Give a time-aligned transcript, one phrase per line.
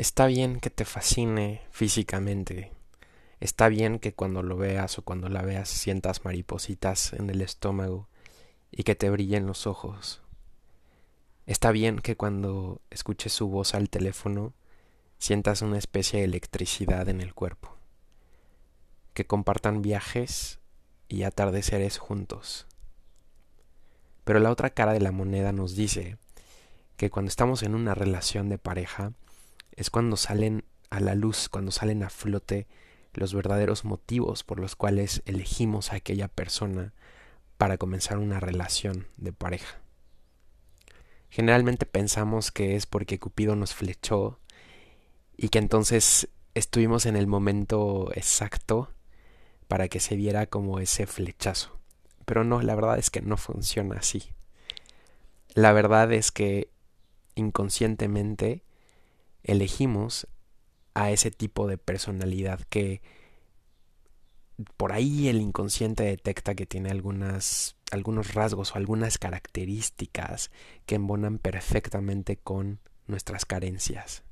[0.00, 2.72] Está bien que te fascine físicamente.
[3.38, 8.08] Está bien que cuando lo veas o cuando la veas sientas maripositas en el estómago
[8.70, 10.22] y que te brillen los ojos.
[11.44, 14.54] Está bien que cuando escuches su voz al teléfono
[15.18, 17.76] sientas una especie de electricidad en el cuerpo.
[19.12, 20.60] Que compartan viajes
[21.08, 22.66] y atardeceres juntos.
[24.24, 26.16] Pero la otra cara de la moneda nos dice
[26.96, 29.12] que cuando estamos en una relación de pareja
[29.80, 32.66] es cuando salen a la luz, cuando salen a flote
[33.14, 36.92] los verdaderos motivos por los cuales elegimos a aquella persona
[37.56, 39.80] para comenzar una relación de pareja.
[41.30, 44.38] Generalmente pensamos que es porque Cupido nos flechó
[45.38, 48.90] y que entonces estuvimos en el momento exacto
[49.66, 51.80] para que se viera como ese flechazo.
[52.26, 54.34] Pero no, la verdad es que no funciona así.
[55.54, 56.68] La verdad es que
[57.34, 58.62] inconscientemente
[59.42, 60.26] elegimos
[60.94, 63.02] a ese tipo de personalidad que
[64.76, 70.50] por ahí el inconsciente detecta que tiene algunas algunos rasgos o algunas características
[70.86, 74.22] que embonan perfectamente con nuestras carencias.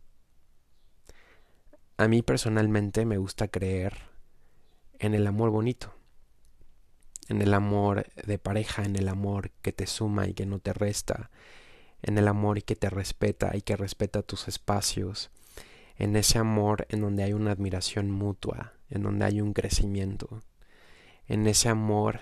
[1.97, 3.95] A mí personalmente me gusta creer
[5.01, 5.93] en el amor bonito,
[7.29, 10.73] en el amor de pareja, en el amor que te suma y que no te
[10.73, 11.31] resta,
[12.03, 15.31] en el amor que te respeta y que respeta tus espacios,
[15.97, 20.43] en ese amor en donde hay una admiración mutua, en donde hay un crecimiento,
[21.27, 22.21] en ese amor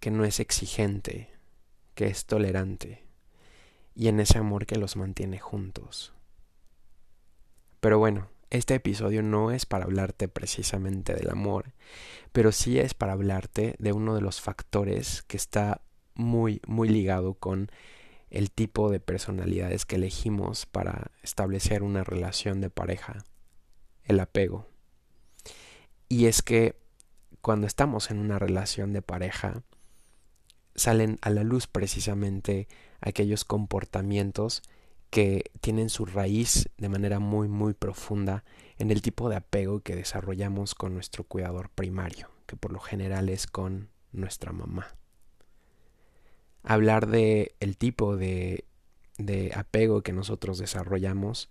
[0.00, 1.30] que no es exigente,
[1.94, 3.04] que es tolerante,
[3.94, 6.12] y en ese amor que los mantiene juntos.
[7.80, 11.74] Pero bueno, este episodio no es para hablarte precisamente del amor,
[12.32, 15.82] pero sí es para hablarte de uno de los factores que está
[16.14, 17.70] muy, muy ligado con
[18.30, 23.24] el tipo de personalidades que elegimos para establecer una relación de pareja,
[24.04, 24.66] el apego.
[26.08, 26.76] Y es que
[27.40, 29.62] cuando estamos en una relación de pareja,
[30.74, 32.68] salen a la luz precisamente
[33.00, 34.62] aquellos comportamientos
[35.10, 38.44] que tienen su raíz de manera muy muy profunda
[38.76, 43.28] en el tipo de apego que desarrollamos con nuestro cuidador primario, que por lo general
[43.28, 44.97] es con nuestra mamá.
[46.70, 48.66] Hablar de el tipo de,
[49.16, 51.48] de apego que nosotros desarrollamos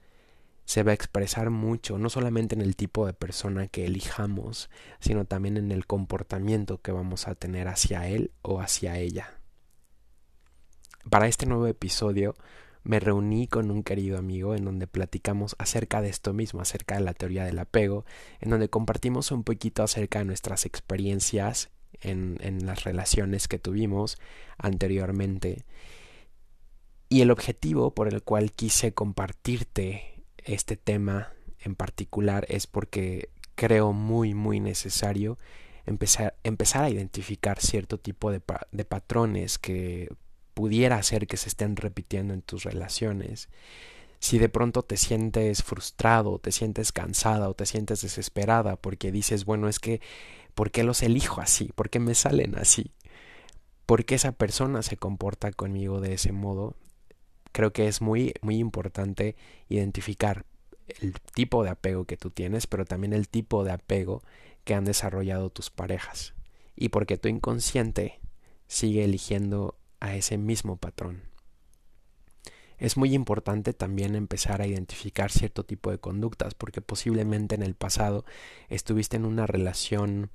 [0.65, 4.69] se va a expresar mucho, no solamente en el tipo de persona que elijamos,
[4.99, 9.39] sino también en el comportamiento que vamos a tener hacia él o hacia ella.
[11.09, 12.35] Para este nuevo episodio
[12.83, 17.01] me reuní con un querido amigo en donde platicamos acerca de esto mismo, acerca de
[17.01, 18.05] la teoría del apego,
[18.39, 21.71] en donde compartimos un poquito acerca de nuestras experiencias
[22.01, 24.17] en, en las relaciones que tuvimos
[24.57, 25.65] anteriormente.
[27.09, 33.91] Y el objetivo por el cual quise compartirte este tema en particular es porque creo
[33.91, 35.37] muy muy necesario
[35.85, 40.09] empezar, empezar a identificar cierto tipo de, de patrones que
[40.53, 43.49] pudiera hacer que se estén repitiendo en tus relaciones.
[44.19, 49.45] Si de pronto te sientes frustrado, te sientes cansada o te sientes desesperada porque dices,
[49.45, 50.01] bueno, es que,
[50.57, 51.71] ¿por qué los elijo así?
[51.73, 52.91] ¿Por qué me salen así?
[53.85, 56.75] ¿Por qué esa persona se comporta conmigo de ese modo?
[57.57, 59.35] creo que es muy, muy importante
[59.67, 60.45] identificar
[61.01, 64.21] el tipo de apego que tú tienes, pero también el tipo de apego
[64.63, 66.35] que han desarrollado tus parejas.
[66.75, 68.19] Y porque tu inconsciente
[68.67, 71.23] sigue eligiendo a ese mismo patrón.
[72.77, 77.75] Es muy importante también empezar a identificar cierto tipo de conductas, porque posiblemente en el
[77.75, 78.23] pasado
[78.69, 80.29] estuviste en una relación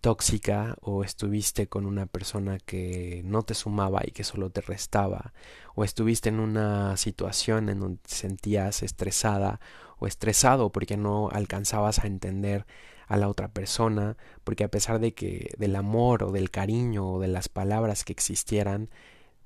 [0.00, 5.32] tóxica o estuviste con una persona que no te sumaba y que solo te restaba
[5.74, 9.60] o estuviste en una situación en donde te sentías estresada
[9.98, 12.66] o estresado porque no alcanzabas a entender
[13.08, 17.20] a la otra persona porque a pesar de que del amor o del cariño o
[17.20, 18.90] de las palabras que existieran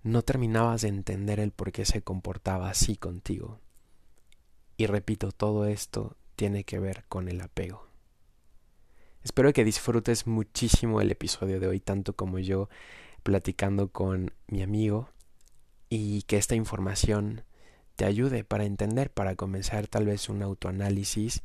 [0.03, 3.61] no terminabas de entender el por qué se comportaba así contigo
[4.77, 7.91] y repito todo esto tiene que ver con el apego
[9.23, 12.71] Espero que disfrutes muchísimo el episodio de hoy, tanto como yo
[13.23, 15.11] platicando con mi amigo
[15.91, 17.45] y que esta información
[17.97, 21.43] te ayude para entender, para comenzar tal vez un autoanálisis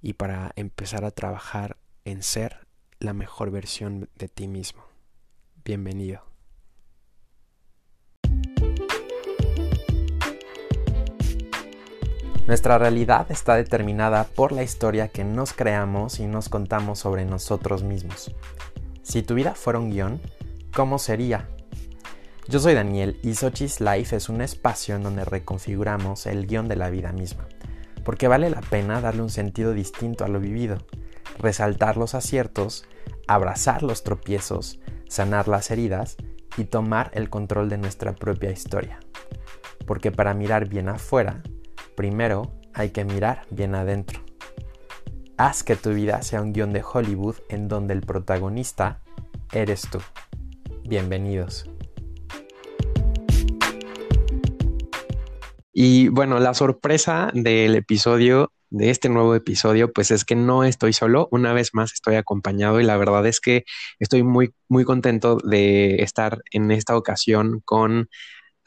[0.00, 2.66] y para empezar a trabajar en ser
[2.98, 4.84] la mejor versión de ti mismo.
[5.64, 6.37] Bienvenido.
[12.48, 17.82] Nuestra realidad está determinada por la historia que nos creamos y nos contamos sobre nosotros
[17.82, 18.34] mismos.
[19.02, 20.18] Si tu vida fuera un guion,
[20.72, 21.46] ¿cómo sería?
[22.48, 26.76] Yo soy Daniel y Sochi's Life es un espacio en donde reconfiguramos el guion de
[26.76, 27.46] la vida misma.
[28.02, 30.78] porque vale la pena darle un sentido distinto a lo vivido,
[31.38, 32.86] resaltar los aciertos,
[33.26, 36.16] abrazar los tropiezos, sanar las heridas
[36.56, 39.00] y tomar el control de nuestra propia historia.
[39.86, 41.42] Porque para mirar bien afuera,
[41.98, 44.24] primero hay que mirar bien adentro.
[45.36, 49.02] Haz que tu vida sea un guion de Hollywood en donde el protagonista
[49.52, 49.98] eres tú.
[50.84, 51.68] Bienvenidos.
[55.72, 60.92] Y bueno, la sorpresa del episodio, de este nuevo episodio, pues es que no estoy
[60.92, 63.64] solo, una vez más estoy acompañado y la verdad es que
[63.98, 68.08] estoy muy, muy contento de estar en esta ocasión con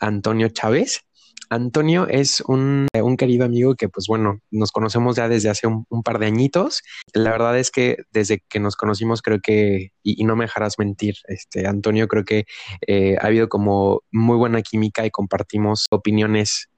[0.01, 1.05] Antonio Chávez.
[1.49, 6.19] Antonio es un, querido amigo que, pues bueno, nos conocemos ya desde hace un, par
[6.19, 6.81] de añitos.
[7.13, 11.15] La verdad es que desde que nos conocimos, creo que, y, no me dejarás mentir,
[11.27, 12.45] este, Antonio, creo que
[12.87, 16.69] eh, ha habido como muy buena química y compartimos opiniones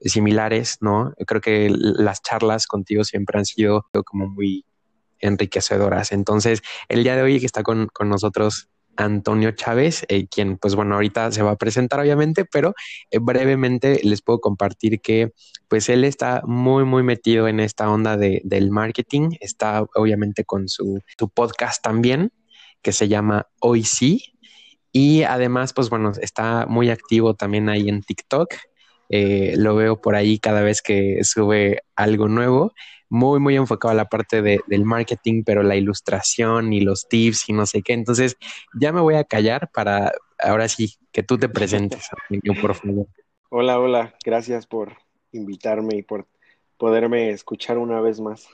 [0.00, 1.12] similares, ¿no?
[1.26, 4.64] Creo que las charlas contigo siempre han sido como muy
[5.20, 6.12] enriquecedoras.
[6.12, 10.94] Entonces, el día de hoy que está con, nosotros Antonio Chávez, eh, quien pues bueno,
[10.94, 12.74] ahorita se va a presentar obviamente, pero
[13.10, 15.32] eh, brevemente les puedo compartir que
[15.68, 20.68] pues él está muy, muy metido en esta onda de, del marketing, está obviamente con
[20.68, 22.32] su, su podcast también,
[22.82, 24.22] que se llama Hoy Sí,
[24.92, 28.54] y además pues bueno, está muy activo también ahí en TikTok,
[29.08, 32.72] eh, lo veo por ahí cada vez que sube algo nuevo,
[33.08, 37.48] muy, muy enfocado a la parte de, del marketing, pero la ilustración y los tips
[37.48, 37.92] y no sé qué.
[37.92, 38.36] Entonces,
[38.78, 42.08] ya me voy a callar para ahora sí que tú te presentes,
[42.60, 43.06] por favor.
[43.48, 44.96] Hola, hola, gracias por
[45.32, 46.26] invitarme y por
[46.76, 48.48] poderme escuchar una vez más.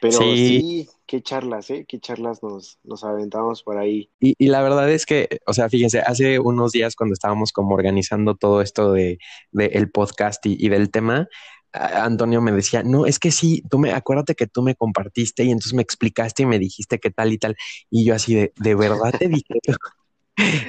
[0.00, 0.88] Pero sí.
[1.06, 1.84] qué charlas, ¿eh?
[1.86, 4.08] Qué charlas nos, nos aventamos por ahí.
[4.20, 7.74] Y, y, la verdad es que, o sea, fíjense, hace unos días cuando estábamos como
[7.74, 9.18] organizando todo esto de,
[9.50, 11.28] de el podcast y, y del tema,
[11.72, 15.50] Antonio me decía, no, es que sí, tú me, acuérdate que tú me compartiste y
[15.50, 17.56] entonces me explicaste y me dijiste que tal y tal.
[17.90, 19.54] Y yo así de, ¿de verdad te dije?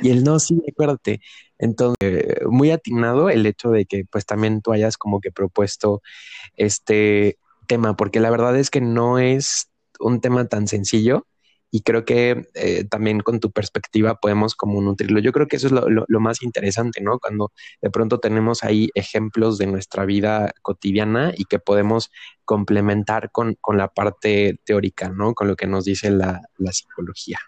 [0.01, 1.21] y él, no, sí, acuérdate.
[1.57, 6.01] Entonces, muy atinado el hecho de que pues también tú hayas como que propuesto
[6.55, 11.25] este, tema, porque la verdad es que no es un tema tan sencillo
[11.75, 15.19] y creo que eh, también con tu perspectiva podemos como nutrirlo.
[15.19, 17.17] Yo creo que eso es lo, más interesante, ¿no?
[17.17, 22.11] Cuando de pronto tenemos ahí ejemplos de nuestra vida cotidiana y que podemos
[22.45, 25.33] complementar con, con la parte teórica, ¿no?
[25.33, 27.39] Con lo que nos dice la, la psicología.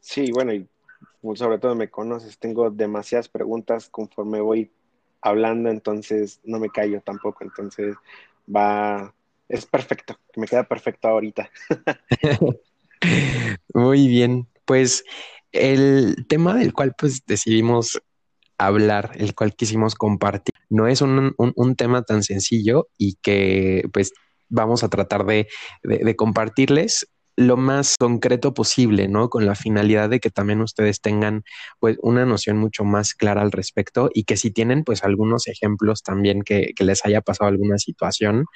[0.00, 0.68] Sí, bueno, y
[1.36, 4.72] sobre todo me conoces, tengo demasiadas preguntas conforme voy
[5.20, 7.94] hablando, entonces no me callo tampoco, entonces
[8.52, 9.14] va,
[9.48, 11.48] es perfecto, me queda perfecto ahorita.
[13.74, 15.04] Muy bien, pues
[15.52, 18.00] el tema del cual pues decidimos
[18.58, 24.12] hablar, el cual quisimos compartir, no es un, un, tema tan sencillo y que pues
[24.48, 25.46] vamos a tratar de,
[25.82, 29.28] de compartirles lo más concreto posible, ¿no?
[29.28, 31.44] Con la finalidad de que también ustedes tengan
[31.78, 36.02] pues una noción mucho más clara al respecto y que si tienen pues algunos ejemplos
[36.02, 38.46] también que, les haya pasado alguna situación,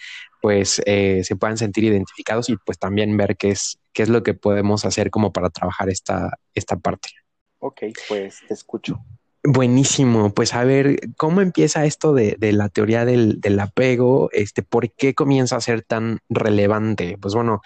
[0.41, 4.23] pues eh, se puedan sentir identificados y pues también ver qué es, qué es lo
[4.23, 7.11] que podemos hacer como para trabajar esta, esta parte.
[7.59, 9.05] Ok, pues te escucho.
[9.43, 14.29] Buenísimo, pues a ver, ¿cómo empieza esto de, de la teoría del, del, apego?
[14.33, 17.17] Este, ¿Por qué comienza a ser tan relevante?
[17.19, 17.63] Pues bueno,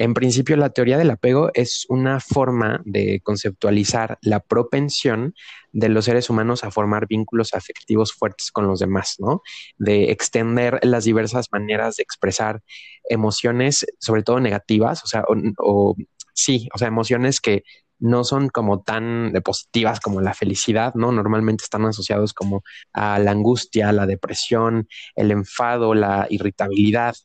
[0.00, 5.34] en principio, la teoría del apego es una forma de conceptualizar la propensión
[5.72, 9.42] de los seres humanos a formar vínculos afectivos fuertes con los demás, ¿no?
[9.76, 12.62] De extender las diversas maneras de expresar
[13.08, 15.24] emociones, sobre todo negativas, o sea,
[15.58, 15.96] o,
[16.32, 17.64] sí, o sea, emociones que
[17.98, 21.10] no son como tan positivas como la felicidad, ¿no?
[21.10, 22.62] Normalmente están asociados como
[22.92, 24.86] a la angustia, la depresión,
[25.16, 27.16] el enfado, la irritabilidad.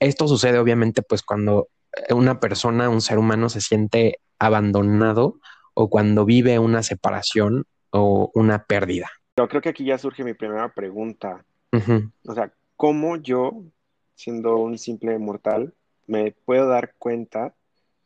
[0.00, 1.68] Esto sucede obviamente pues cuando
[2.10, 5.38] una persona, un ser humano se siente abandonado
[5.74, 9.10] o cuando vive una separación o una pérdida.
[9.36, 11.44] Yo creo que aquí ya surge mi primera pregunta.
[12.24, 13.62] O sea, ¿cómo yo,
[14.14, 15.74] siendo un simple mortal,
[16.06, 17.54] me puedo dar cuenta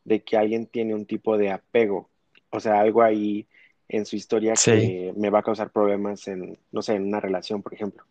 [0.04, 2.08] de que alguien tiene un tipo de apego?
[2.50, 3.46] O sea, algo ahí
[3.88, 7.62] en su historia que me va a causar problemas en, no sé, en una relación,
[7.62, 8.04] por ejemplo.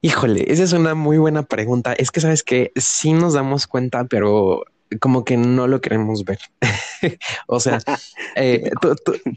[0.00, 1.92] Híjole, esa es una muy buena pregunta.
[1.92, 4.62] Es que sabes que sí nos damos cuenta, pero
[5.00, 6.38] como que no lo queremos ver.
[7.48, 7.80] o sea,
[8.36, 8.70] eh,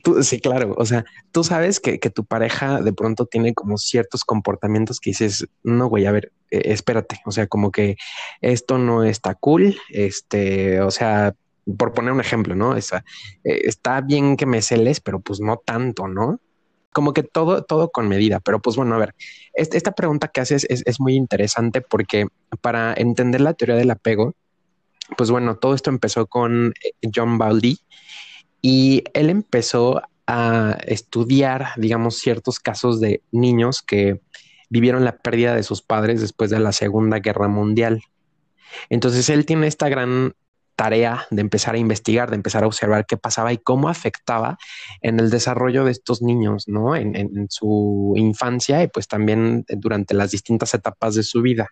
[0.04, 0.76] tú, sí, claro.
[0.78, 5.48] O sea, tú sabes que, tu pareja de pronto tiene como ciertos comportamientos que dices,
[5.64, 7.20] no, güey, a ver, eh, espérate.
[7.26, 7.98] O sea, como que
[8.42, 9.76] esto no está cool.
[9.90, 11.34] Este, o sea,
[11.78, 12.76] por poner un ejemplo, ¿no?
[12.76, 13.04] Esa,
[13.44, 16.40] eh, está bien que me celes, pero pues no tanto, ¿no?
[16.92, 18.40] Como que todo, todo con medida.
[18.40, 19.16] Pero pues bueno, a ver,
[19.54, 22.28] esta pregunta que haces es, es muy interesante porque
[22.62, 24.36] para entender la teoría del apego,
[25.18, 27.80] pues bueno, todo esto empezó con eh, John Baldy
[28.62, 34.22] y él empezó a estudiar, digamos, ciertos casos de niños que
[34.70, 38.04] vivieron la pérdida de sus padres después de la Segunda Guerra Mundial.
[38.90, 40.34] Entonces él tiene esta gran
[40.82, 44.58] tarea de empezar a investigar, de empezar a observar qué pasaba y cómo afectaba
[45.02, 46.96] en el desarrollo de estos niños, ¿no?
[46.96, 51.70] En, su infancia y pues también durante las distintas etapas de su vida.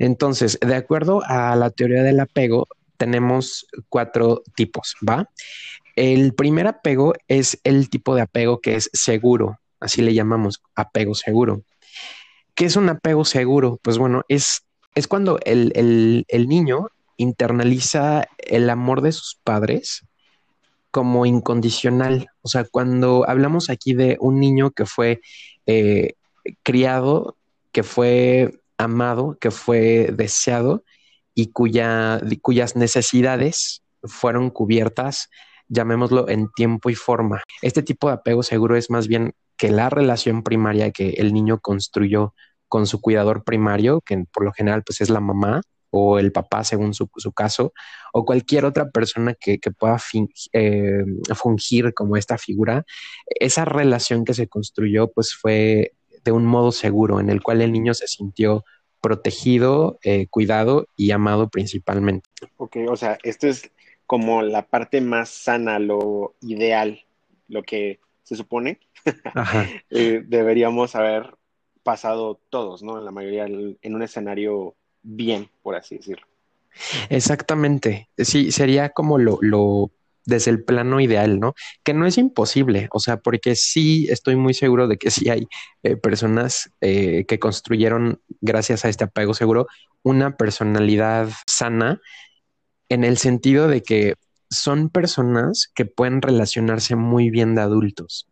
[0.00, 2.66] Entonces, de acuerdo a la teoría del apego,
[2.96, 5.30] tenemos cuatro tipos, ¿va?
[5.94, 11.14] El primer apego es el tipo de apego que es seguro, así le llamamos apego
[11.14, 11.62] seguro.
[12.56, 13.78] ¿Qué es un apego seguro?
[13.82, 14.62] Pues bueno, es,
[14.96, 20.06] es cuando el, el, niño internaliza el amor de sus padres
[20.90, 22.28] como incondicional.
[22.42, 25.20] O sea, cuando hablamos aquí de un niño que fue
[25.66, 26.14] eh,
[26.62, 27.36] criado,
[27.72, 30.84] que fue amado, que fue deseado
[31.34, 35.28] y cuya, cuyas necesidades fueron cubiertas
[35.68, 37.42] llamémoslo en tiempo y forma.
[37.62, 41.58] Este tipo de apego seguro es más bien que la relación primaria que el niño
[41.60, 42.34] construyó
[42.68, 45.62] con su cuidador primario, que por lo general pues es la mamá
[45.96, 47.72] o el papá según su, caso,
[48.12, 49.98] o cualquier otra persona que, pueda
[50.52, 52.84] eh, fungir como esta figura,
[53.26, 55.92] esa relación que se construyó pues fue
[56.24, 58.64] de un modo seguro en el cual el niño se sintió
[59.00, 62.28] protegido, eh, cuidado y amado principalmente.
[62.56, 63.70] Ok, o sea, esto es
[64.06, 67.04] como la parte más sana, lo ideal,
[67.48, 68.80] lo que se supone
[69.90, 71.36] eh, deberíamos haber
[71.84, 72.98] pasado todos, ¿no?
[72.98, 74.74] En la mayoría, en un escenario
[75.06, 76.26] bien, por así decirlo.
[77.08, 78.08] Exactamente.
[78.18, 79.90] Sí, sería como lo, lo,
[80.26, 81.54] desde el plano ideal, ¿no?
[81.82, 85.48] Que no es imposible, o sea, porque sí estoy muy seguro de que sí hay
[85.82, 89.68] eh, personas eh, que construyeron, gracias a este apego seguro,
[90.02, 92.00] una personalidad sana
[92.88, 94.14] en el sentido de que
[94.50, 98.28] son personas que pueden relacionarse muy bien de adultos.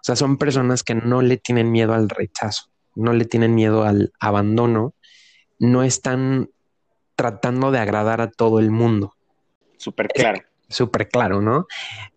[0.00, 3.84] O sea, son personas que no le tienen miedo al rechazo, no le tienen miedo
[3.84, 4.94] al abandono,
[5.58, 6.50] no están
[7.16, 9.14] tratando de agradar a todo el mundo.
[9.76, 10.42] Súper claro.
[10.68, 11.66] Súper claro, ¿no?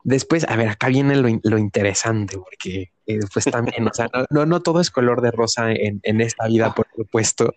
[0.03, 4.61] Después, a ver, acá viene lo, interesante, porque eh, pues también, o sea, no, no,
[4.61, 7.53] todo es color de rosa en, esta vida, por supuesto.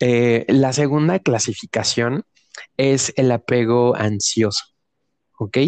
[0.00, 2.24] Eh, la segunda clasificación
[2.76, 4.64] es el apego ansioso.
[5.38, 5.58] ¿Ok?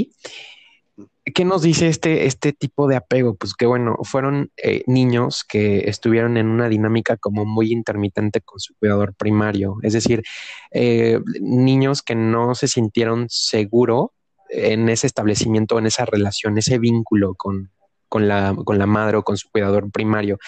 [1.25, 3.37] ¿Qué nos dice este, este tipo de apego?
[3.37, 8.59] Pues que bueno, fueron eh, niños que estuvieron en una dinámica como muy intermitente con
[8.59, 10.25] su cuidador primario, es decir,
[10.73, 14.13] eh, niños que no se sintieron seguro
[14.49, 17.71] en ese establecimiento, en esa relación, ese vínculo con,
[18.09, 20.39] con, la, con la madre o con su cuidador primario.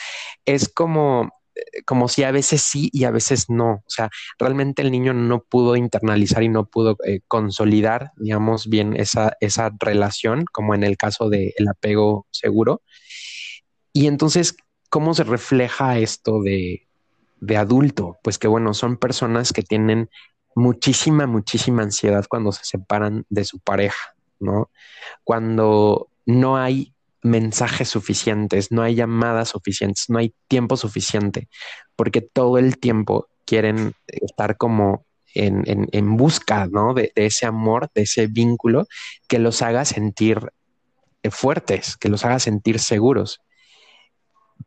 [0.44, 1.30] Es como
[1.84, 3.72] como si a veces sí y a veces no.
[3.74, 8.94] O sea, realmente el niño no pudo internalizar y no pudo eh, consolidar, digamos, bien
[8.96, 12.82] esa, esa relación, como en el caso del apego seguro.
[13.92, 14.56] Y entonces,
[14.90, 16.86] ¿cómo se refleja esto de,
[17.40, 18.18] de adulto?
[18.22, 20.10] Pues que bueno, son personas que tienen
[20.54, 24.70] muchísima, muchísima ansiedad cuando se separan de su pareja, ¿no?
[25.24, 26.93] Cuando no hay
[27.24, 31.48] mensajes suficientes, no hay llamadas suficientes, no hay tiempo suficiente,
[31.96, 36.92] porque todo el tiempo quieren estar como en, en, busca ¿no?
[36.92, 38.86] de, ese amor, de ese vínculo
[39.26, 40.52] que los haga sentir
[41.22, 43.40] eh, fuertes, que los haga sentir seguros.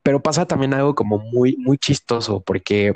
[0.01, 2.93] Pero pasa también algo como muy, muy chistoso, porque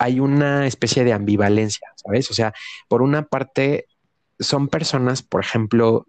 [0.00, 2.30] hay una especie de ambivalencia, ¿sabes?
[2.32, 2.52] O sea,
[2.88, 3.86] por una parte,
[4.40, 6.08] son personas, por ejemplo,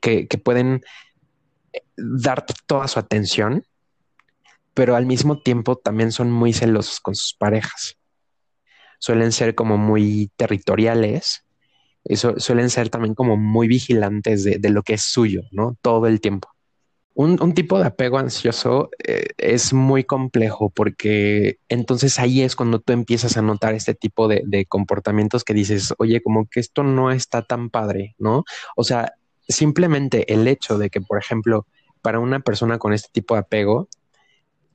[0.00, 0.82] que, que pueden
[1.96, 3.64] dar toda su atención,
[4.74, 7.96] pero al mismo tiempo también son muy celosos con sus parejas.
[8.98, 11.44] Suelen ser como muy territoriales,
[12.04, 15.76] eso, suelen ser también como muy vigilantes de, lo que es suyo, ¿no?
[15.82, 16.48] Todo el tiempo.
[17.14, 22.94] Un, tipo de apego ansioso eh, es muy complejo porque entonces ahí es cuando tú
[22.94, 27.10] empiezas a notar este tipo de, de, comportamientos que dices, oye, como que esto no
[27.10, 28.44] está tan padre, ¿no?
[28.76, 29.12] O sea,
[29.48, 31.66] simplemente el hecho de que, por ejemplo,
[32.02, 33.88] para una persona con este tipo de apego,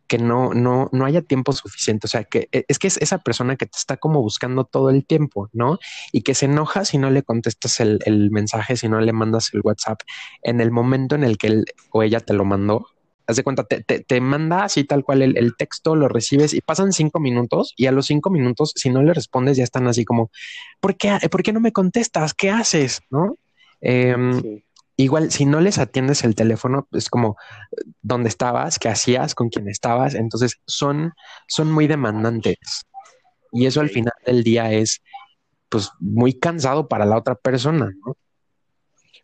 [0.07, 2.07] que no, no, no haya tiempo suficiente.
[2.07, 4.89] O sea, que e, es que es esa persona que te está como buscando todo
[4.89, 5.77] el tiempo, ¿no?
[6.11, 9.61] Y que se enoja si no le contestas el, mensaje, si no le mandas el
[9.63, 9.99] WhatsApp
[10.41, 12.87] en el momento en el que él o ella te lo mandó.
[13.27, 16.93] Haz de cuenta, te, te, manda así tal cual el, texto, lo recibes y pasan
[16.93, 20.31] cinco minutos y a los cinco minutos, si no le respondes, ya están así como,
[20.79, 22.33] ¿por qué, ¿por qué no me contestas?
[22.33, 23.01] ¿Qué haces?
[23.09, 23.35] ¿No?
[23.81, 24.61] Em,
[24.95, 27.37] igual si no les atiendes el teléfono, es como
[28.01, 30.15] dónde estabas, qué hacías, con quién estabas.
[30.15, 31.13] Entonces son,
[31.47, 32.85] son muy demandantes.
[33.51, 35.01] Y eso al final del día es
[35.69, 38.15] pues muy cansado para la otra persona, ¿no?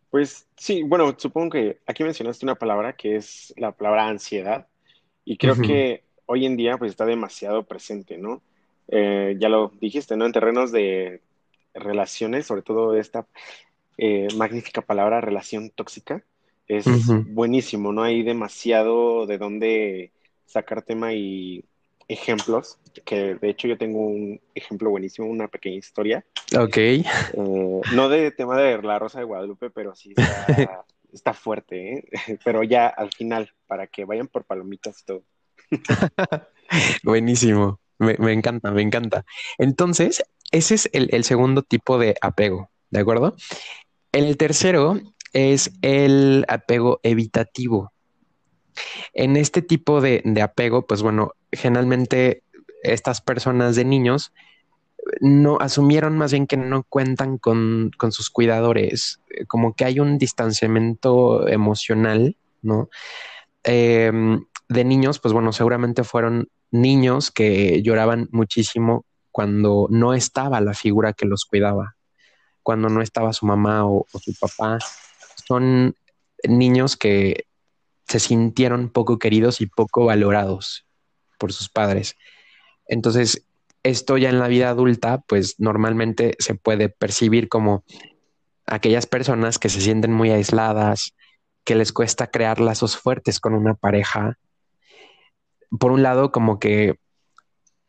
[0.09, 4.67] Pues sí, bueno, supongo que aquí mencionaste una palabra que es la palabra ansiedad
[5.25, 8.43] y creo que hoy en día pues está demasiado presente, ¿no?
[8.89, 10.27] Eh, ya lo dijiste, ¿no?
[10.27, 11.21] En terrenos de
[11.73, 13.25] relaciones, sobre todo esta
[13.97, 16.23] eh, magnífica palabra relación tóxica,
[16.67, 16.85] es
[17.27, 20.11] buenísimo, no hay demasiado de dónde
[20.45, 21.65] sacar tema y
[22.07, 26.25] ejemplos, que de hecho yo tengo un ejemplo buenísimo, una pequeña historia.
[26.57, 26.77] Ok.
[26.77, 27.01] Eh,
[27.33, 32.39] no de tema de la Rosa de Guadalupe, pero sí está, está fuerte, ¿eh?
[32.43, 35.23] pero ya al final, para que vayan por palomitas todo.
[37.03, 39.25] Buenísimo, me, encanta, me encanta.
[39.57, 43.35] Entonces, ese es el, segundo tipo de apego, ¿de acuerdo?
[44.11, 44.99] El tercero
[45.33, 47.91] es el apego evitativo.
[49.13, 52.43] En este tipo de, de, apego, pues bueno, generalmente
[52.83, 54.31] estas personas de niños
[55.19, 60.19] no asumieron más bien que no cuentan con, con sus cuidadores, como que hay un
[60.19, 62.89] distanciamiento emocional, ¿no?
[63.63, 64.11] Eh,
[64.69, 71.13] de niños, pues bueno, seguramente fueron niños que lloraban muchísimo cuando no estaba la figura
[71.13, 71.92] que los cuidaba,
[72.63, 74.79] cuando no estaba su mamá o, su papá.
[75.47, 75.95] Son
[76.43, 77.45] niños que
[78.07, 80.85] se sintieron poco queridos y poco valorados
[81.37, 82.15] por sus padres.
[82.87, 83.45] Entonces,
[83.83, 87.83] esto ya en la vida adulta, pues normalmente se puede percibir como
[88.65, 91.13] aquellas personas que se sienten muy aisladas,
[91.65, 94.37] que les cuesta crear lazos fuertes con una pareja
[95.79, 96.95] por un lado, como que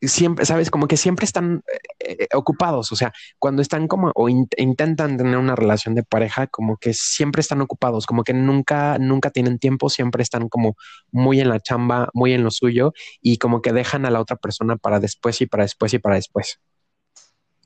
[0.09, 1.63] siempre, sabes, como que siempre están
[2.01, 6.47] eh, eh, ocupados, o sea, cuando están como o intentan tener una relación de pareja,
[6.47, 10.77] como que siempre están ocupados, como que nunca, nunca tienen tiempo, siempre están como
[11.11, 14.37] muy en la chamba, muy en lo suyo y como que dejan a la otra
[14.37, 16.61] persona para después y para después y para después.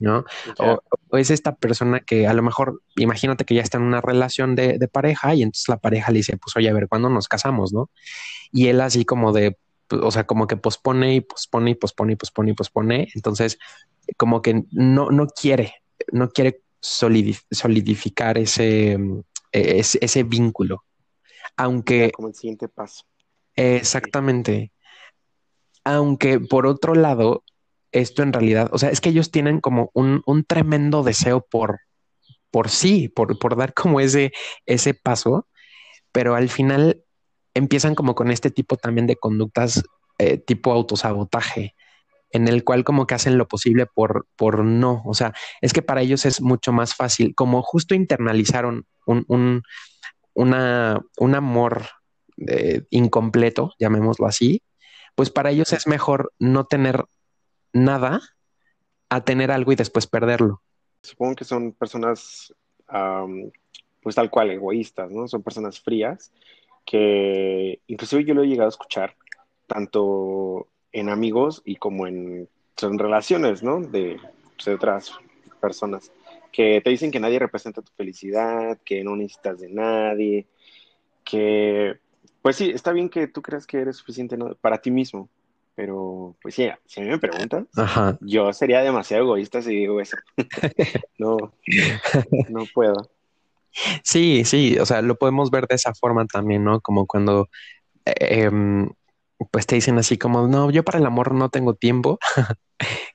[0.00, 0.24] ¿No?
[0.58, 0.80] O,
[1.18, 4.78] es esta persona que a lo mejor, imagínate que ya está en una relación de,
[4.78, 7.72] de pareja y entonces la pareja le dice, pues oye, a ver, ¿cuándo nos casamos?
[7.72, 7.90] ¿No?
[8.52, 9.56] Y él así como de,
[9.90, 13.08] o sea, como que pospone y pospone y pospone y pospone y pospone.
[13.14, 13.58] Entonces,
[14.16, 15.74] como que no, no quiere,
[16.12, 20.84] no quiere solidificar ese, e-, ese, ese, vínculo.
[21.56, 22.12] Aunque...
[22.12, 23.04] Como el siguiente paso.
[23.56, 24.72] Exactamente.
[25.84, 27.44] Aunque por otro lado,
[27.92, 31.80] esto en realidad, o sea, es que ellos tienen como un, un tremendo deseo por,
[32.50, 34.32] por sí, por, por dar como ese,
[34.66, 35.48] ese paso,
[36.12, 37.04] pero al final
[37.54, 39.82] empiezan como con este tipo también de conductas
[40.18, 41.74] eh, tipo autosabotaje,
[42.30, 45.02] en el cual como que hacen lo posible por, por no.
[45.04, 49.62] O sea, es que para ellos es mucho más fácil, como justo internalizaron un, un,
[50.34, 51.86] un amor
[52.46, 54.62] eh, incompleto, llamémoslo así,
[55.14, 57.04] pues para ellos es mejor no tener
[57.72, 58.20] nada
[59.08, 60.62] a tener algo y después perderlo.
[61.02, 62.54] Supongo que son personas,
[64.02, 65.28] pues tal cual, egoístas, ¿no?
[65.28, 66.32] Son personas frías
[66.88, 69.14] que inclusive yo lo he llegado a escuchar
[69.66, 72.48] tanto en amigos y como en,
[72.80, 73.80] relaciones, ¿no?
[73.80, 74.18] De,
[74.56, 75.12] pues, otras
[75.60, 76.10] personas
[76.50, 80.46] que te dicen que nadie representa tu felicidad, que no necesitas de nadie,
[81.24, 81.98] que,
[82.40, 85.28] pues sí, está bien que tú creas que eres suficiente para ti mismo,
[85.74, 87.66] pero pues sí, si a mí me preguntas,
[88.22, 90.16] yo sería demasiado egoísta si digo eso.
[91.18, 91.36] no,
[92.48, 93.10] no puedo.
[94.02, 96.80] Sí, sí, o sea, lo podemos ver de esa forma también, ¿no?
[96.80, 97.48] Como cuando
[98.04, 98.88] em,
[99.50, 102.18] pues te dicen así como, no, yo para el amor no tengo tiempo.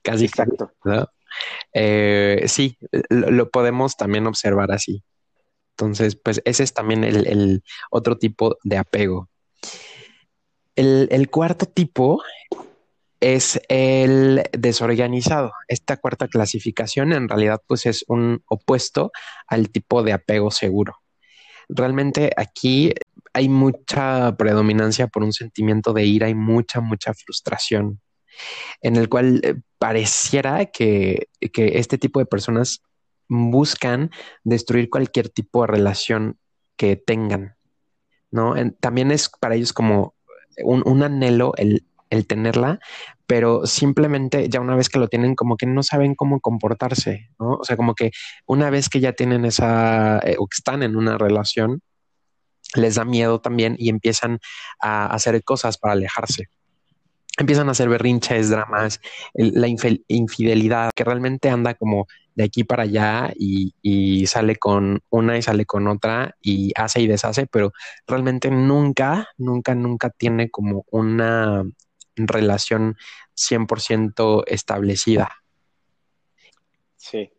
[0.04, 0.26] Casi.
[0.26, 0.72] Exacto.
[1.74, 2.78] Eh, sí,
[3.10, 5.04] lo, podemos también observar así.
[5.72, 9.30] Entonces, pues ese es también el, otro tipo de apego.
[10.76, 12.22] El, el, cuarto tipo
[13.24, 15.54] es el desorganizado.
[15.70, 19.14] Esta cuarta clasificación en realidad pues es un opuesto
[19.48, 20.98] al tipo de apego seguro.
[21.70, 22.94] Realmente aquí
[23.32, 28.02] hay mucha predominancia por un sentimiento de ira y mucha, mucha frustración,
[28.82, 32.82] en el cual eh, pareciera que, este tipo de personas
[33.30, 34.12] buscan
[34.44, 36.38] destruir cualquier tipo de relación
[36.76, 37.56] que tengan,
[38.32, 38.54] ¿no?
[38.82, 40.14] también es para ellos como
[40.58, 42.80] un, un anhelo el el tenerla,
[43.26, 47.56] pero simplemente ya una vez que lo tienen, como que no saben cómo comportarse, ¿no?
[47.56, 48.12] O sea, como que
[48.46, 51.82] una vez que ya tienen esa, eh, o que están en una relación,
[52.76, 54.40] les da miedo también y empiezan
[54.80, 56.50] a hacer cosas para alejarse.
[57.40, 59.02] empiezan a hacer berrinches, dramas,
[59.34, 59.68] la
[60.08, 65.42] infidelidad, que realmente anda como de aquí para allá y, y, sale con una y
[65.42, 67.72] sale con otra y hace y deshace, pero
[68.08, 71.64] realmente nunca, nunca, nunca tiene como una
[72.16, 72.98] relación
[73.36, 75.30] 100% establecida.
[76.96, 77.32] Sí.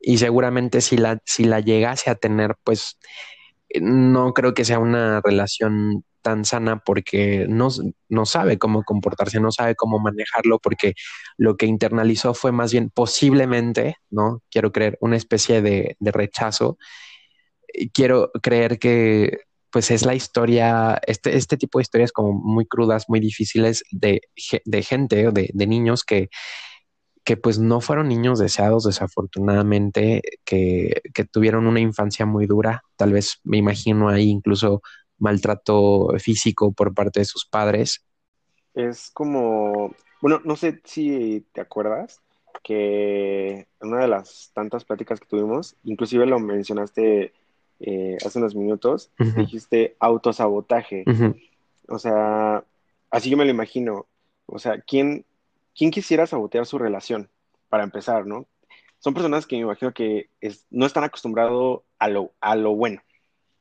[0.00, 2.98] Y seguramente si la, si la llegase a tener, pues
[3.80, 7.68] no creo que sea una relación tan sana porque no,
[8.08, 10.94] no sabe cómo comportarse, no sabe cómo manejarlo, porque
[11.36, 14.42] lo que internalizó fue más bien posiblemente, ¿no?
[14.50, 16.78] Quiero creer, una especie de, de rechazo.
[17.92, 19.38] Quiero creer que
[19.70, 24.20] pues es la historia, este, este tipo de historias como muy crudas, muy difíciles de,
[24.64, 26.28] de gente o de, de niños que,
[27.24, 33.12] que pues no fueron niños deseados desafortunadamente, que, que, tuvieron una infancia muy dura, tal
[33.12, 34.82] vez me imagino ahí incluso
[35.18, 38.04] maltrato físico por parte de sus padres.
[38.74, 42.20] Es como, bueno, no sé si te acuerdas
[42.62, 47.32] que en una de las tantas pláticas que tuvimos, inclusive lo mencionaste
[47.80, 51.04] eh, hace unos minutos, dijiste autosabotaje.
[51.88, 52.64] O sea,
[53.10, 54.06] así yo me lo imagino.
[54.46, 55.24] O sea, ¿quién,
[55.76, 57.30] ¿quién quisiera sabotear su relación?
[57.68, 58.46] Para empezar, ¿no?
[58.98, 60.28] Son personas que me imagino que
[60.70, 63.00] no están acostumbrados a lo, a lo bueno.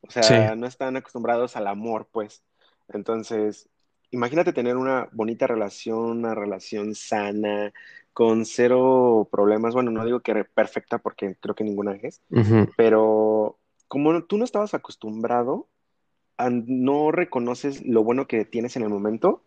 [0.01, 2.43] O sea, no están acostumbrados al amor, pues.
[2.89, 3.69] Entonces,
[4.11, 7.71] imagínate tener una bonita relación, una relación sana,
[8.13, 9.73] con cero problemas.
[9.73, 12.21] Bueno, no digo que perfecta porque creo que ninguna es,
[12.75, 13.58] pero
[13.89, 15.67] como tú no estabas acostumbrado,
[16.37, 19.43] no reconoces lo bueno que tienes en el momento,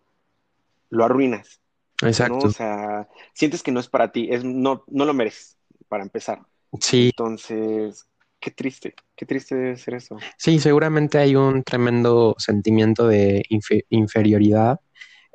[0.90, 1.62] lo arruinas.
[2.02, 2.48] Exacto.
[2.48, 5.56] O sea, sientes que no es para ti, es, no, no lo mereces,
[5.88, 6.42] para empezar.
[6.78, 7.06] Sí.
[7.06, 8.06] Entonces,
[8.42, 10.16] Qué triste, qué triste debe ser eso.
[10.36, 13.44] Sí, seguramente hay un tremendo sentimiento de
[13.88, 14.80] inferioridad,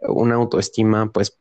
[0.02, 1.39] una autoestima pues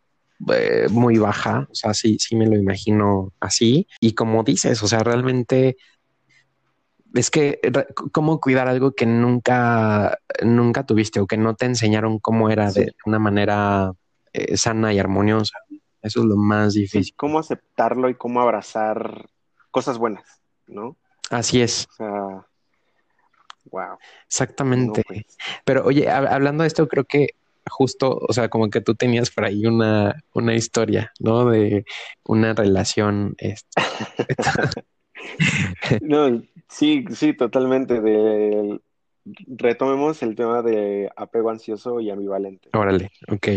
[0.55, 3.89] eh, muy baja, o sea, sí, sí me lo imagino así.
[4.01, 5.77] Y como dices, o sea, realmente
[7.19, 7.61] es que
[8.13, 12.95] cómo cuidar algo que nunca, nunca tuviste o que no te enseñaron cómo era de
[13.05, 13.93] una manera
[14.33, 15.59] eh, sana y armoniosa.
[16.03, 17.15] Eso es lo más difícil.
[17.17, 19.29] cómo aceptarlo y cómo abrazar
[19.71, 20.97] cosas buenas, ¿no?
[21.31, 21.89] Así es.
[21.91, 22.47] O sea,
[23.71, 23.99] wow.
[24.27, 25.03] Exactamente.
[25.07, 25.25] Pues.
[25.65, 27.31] Pero oye, hablando de esto, creo que
[27.69, 31.51] justo, o sea, como que tú tenías por ahí una, una historia, ¿no?
[31.51, 31.85] De
[32.25, 33.35] una relación.
[33.39, 33.67] Este,
[36.03, 38.01] no, sí, sí, totalmente.
[38.01, 38.81] De,
[39.47, 42.71] retomemos el tema de apego ansioso y ambivalente.
[42.73, 43.49] Órale, ok.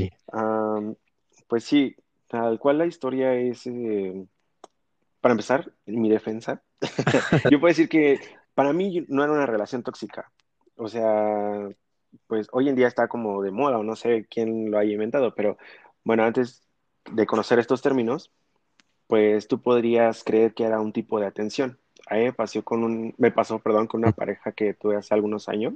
[1.48, 1.96] pues sí,
[2.28, 4.26] tal cual la historia es, eh,
[5.22, 6.64] para empezar, mi defensa,
[7.52, 8.20] yo puedo decir que
[8.54, 10.32] para mí no era una relación tóxica.
[10.76, 11.70] O sea,
[12.28, 15.36] pues hoy en día está como de moda o no sé quién lo haya inventado,
[15.36, 15.58] pero
[16.04, 16.62] bueno, antes
[17.12, 18.32] de conocer estos términos,
[19.10, 21.80] pues tú podrías creer que era un tipo de atención.
[22.06, 25.16] A mí me pasó con un, me pasó, perdón, con una pareja que tuve hace
[25.16, 25.74] algunos años.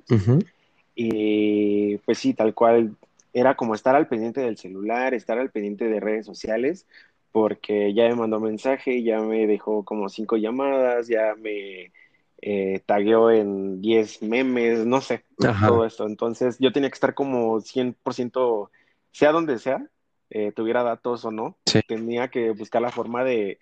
[0.93, 2.95] Y pues sí, tal cual,
[3.33, 6.85] era como estar al pendiente del celular, estar al pendiente de redes sociales,
[7.31, 11.91] porque ya me mandó mensaje, ya me dejó como cinco llamadas, ya me
[12.39, 16.05] eh, tagueó en 10 memes, no sé, todo esto.
[16.05, 18.69] Entonces yo tenía que estar como 100%,
[19.11, 19.89] sea donde sea,
[20.35, 23.59] eh, tuviera datos o no, tenía que buscar la forma de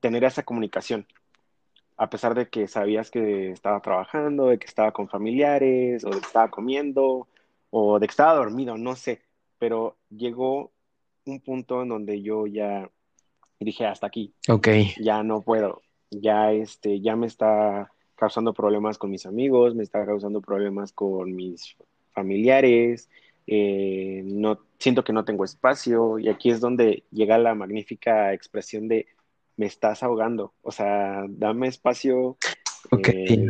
[0.00, 1.06] tener esa comunicación.
[1.96, 6.18] A pesar de que sabías que estaba trabajando, de que estaba con familiares, o de
[6.18, 7.28] que estaba comiendo,
[7.70, 9.22] o de que estaba dormido, no sé.
[9.60, 10.72] Pero llegó
[11.24, 12.90] un punto en donde yo ya
[13.60, 14.34] dije, hasta aquí.
[14.48, 14.68] Ok.
[15.00, 15.82] Ya no puedo.
[16.10, 21.32] Ya, este, ya me está causando problemas con mis amigos, me está causando problemas con
[21.36, 21.76] mis
[22.10, 23.08] familiares,
[23.50, 28.88] eh, no, siento que no tengo espacio y aquí es donde llega la magnífica expresión
[28.88, 29.06] de
[29.56, 32.36] me estás ahogando, o sea, dame espacio.
[32.90, 33.08] Ok.
[33.08, 33.46] Eh,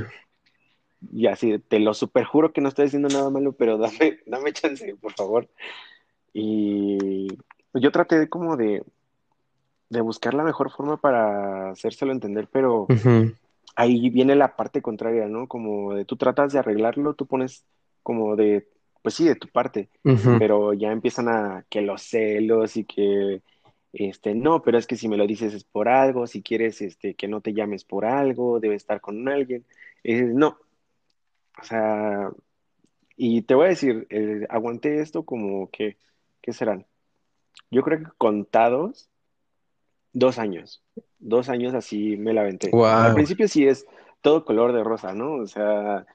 [1.13, 4.95] y así, te lo superjuro que no estoy diciendo nada malo, pero dame, dame chance,
[5.01, 5.49] por favor.
[6.33, 7.27] Y
[7.75, 8.85] yo traté de como de,
[9.91, 12.87] de buscar la mejor forma para hacérselo entender, pero
[13.75, 15.49] ahí viene la parte contraria, ¿no?
[15.49, 17.65] Como de tú tratas de arreglarlo, tú pones
[18.05, 18.69] como de,
[19.03, 19.89] pues sí, de tu parte,
[20.39, 23.43] pero ya empiezan a que los celos y que,
[23.93, 27.15] este, no, pero es que si me lo dices es por algo, si quieres, este,
[27.15, 29.65] que no te llames por algo, debe estar con alguien,
[30.05, 30.59] no,
[31.61, 32.31] o sea,
[33.17, 35.97] y te voy a decir, eh, aguanté esto como que,
[36.41, 36.87] ¿qué serán?
[37.71, 39.11] Yo creo que contados
[40.13, 40.83] Dos años.
[41.19, 42.71] Dos años así me la aventé.
[42.85, 43.87] Al principio sí es
[44.21, 45.35] todo color de rosa, ¿no?
[45.35, 46.07] O sea,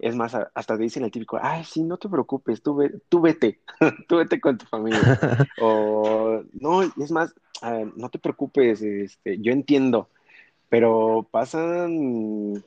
[0.00, 3.60] Es más, hasta te dicen el típico, ay, sí, no te preocupes, tú, tú vete,
[4.08, 5.00] tú vete con tu familia.
[5.60, 7.34] o, no, es más,
[7.96, 10.08] no te preocupes, este, yo entiendo,
[10.68, 12.64] pero pasan,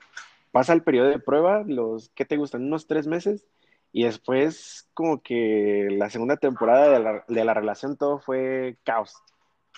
[0.51, 2.63] pasa el periodo de prueba, los, ¿qué te gustan?
[2.63, 3.45] Unos tres meses,
[3.91, 9.13] y después como que la segunda temporada de la, de la relación todo fue caos.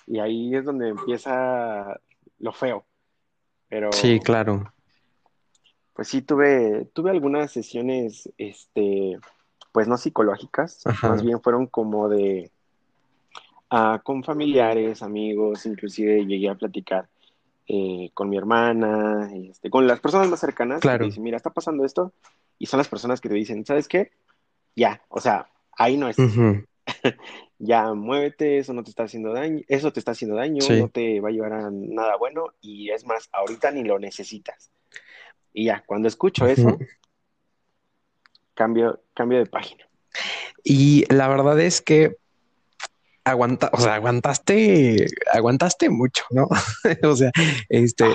[0.08, 2.00] Y ahí es donde empieza
[2.40, 2.86] lo feo.
[3.68, 4.72] Pero, sí, claro.
[5.96, 9.18] Pues sí, tuve, tuve algunas sesiones, este,
[9.72, 12.52] pues no psicológicas, más bien fueron como de,
[13.70, 17.08] ah, con familiares, amigos, inclusive llegué a platicar
[17.68, 20.82] eh, con mi hermana, este, con las personas más cercanas.
[20.82, 21.00] Claro.
[21.00, 22.12] Que dicen, mira, está pasando esto,
[22.60, 24.12] y son las personas que te dicen, ¿sabes qué?
[24.76, 26.18] Ya, o sea, ahí no es.
[27.58, 31.22] ya muévete, eso no te está haciendo daño, eso te está haciendo daño, no te
[31.22, 34.72] va a llevar a nada bueno y es más, ahorita ni lo necesitas.
[35.56, 36.78] Y ya, cuando escucho eso,
[38.54, 39.86] cambio, cambio de página.
[40.66, 42.18] Y la verdad es que
[43.24, 46.50] aguanta, o sea, aguantaste, aguantaste mucho, ¿no?
[47.10, 47.32] o sea,
[47.70, 48.06] este,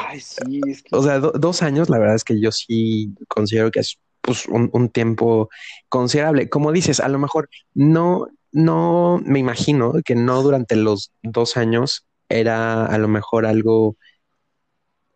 [0.92, 4.68] o sea, dos años, la verdad es que yo sí considero que es pues un,
[4.74, 5.48] un, tiempo
[5.88, 6.50] considerable.
[6.50, 12.07] Como dices, a lo mejor no, no me imagino que no durante los dos años
[12.29, 13.96] era a lo mejor algo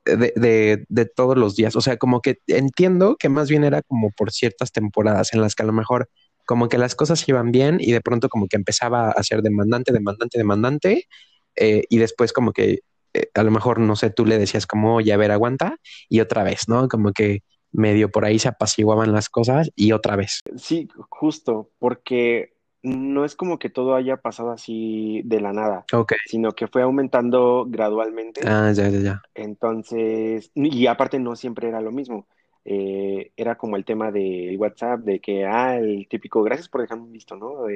[0.05, 1.77] de, de, todos los días.
[1.77, 5.55] O sea, como que entiendo que más bien era como por ciertas temporadas en las
[5.55, 6.09] que a lo mejor
[6.47, 9.93] como que las cosas iban bien y de pronto como que empezaba a ser demandante,
[9.93, 11.09] demandante, demandante.
[11.57, 12.81] Eh, y después como que
[13.15, 15.77] eh, a lo mejor, no sé, tú le decías como, ya a ver, aguanta
[16.09, 16.89] y otra vez, ¿no?
[16.89, 17.41] Como que
[17.73, 20.41] medio por ahí se apaciguaban las cosas y otra vez.
[20.57, 22.54] Sí, justo, porque
[22.85, 25.87] no es como que todo haya pasado así de la nada,
[26.27, 28.43] sino que fue aumentando gradualmente.
[28.47, 29.23] Ah, ya, ya, ya.
[29.35, 32.27] Entonces, y aparte no siempre era lo mismo.
[32.67, 37.11] Eh, era como el tema de WhatsApp, de que, ah, el típico, gracias por dejarme
[37.11, 37.69] visto, ¿no?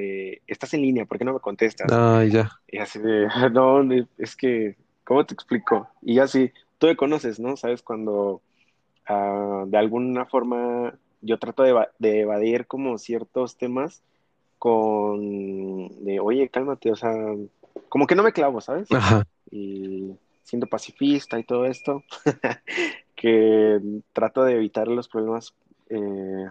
[0.47, 1.91] estás en línea, ¿por qué no me contestas?
[1.91, 2.51] Ah, ya.
[2.67, 3.81] Y así de, no,
[4.19, 5.89] es que, ¿cómo te explico?
[6.03, 7.57] Y así, tú me conoces, ¿no?
[7.57, 8.41] Sabes cuando
[9.07, 14.03] ah, de alguna forma yo trato de, de evadir como ciertos temas
[14.59, 17.11] con de, oye, cálmate, o sea,
[17.87, 18.91] como que no me clavo, ¿sabes?
[18.91, 19.25] Ajá.
[19.49, 20.11] Y
[20.43, 22.03] siendo pacifista y todo esto,
[23.15, 23.79] que
[24.13, 25.53] trato de evitar los problemas
[25.89, 26.47] eh,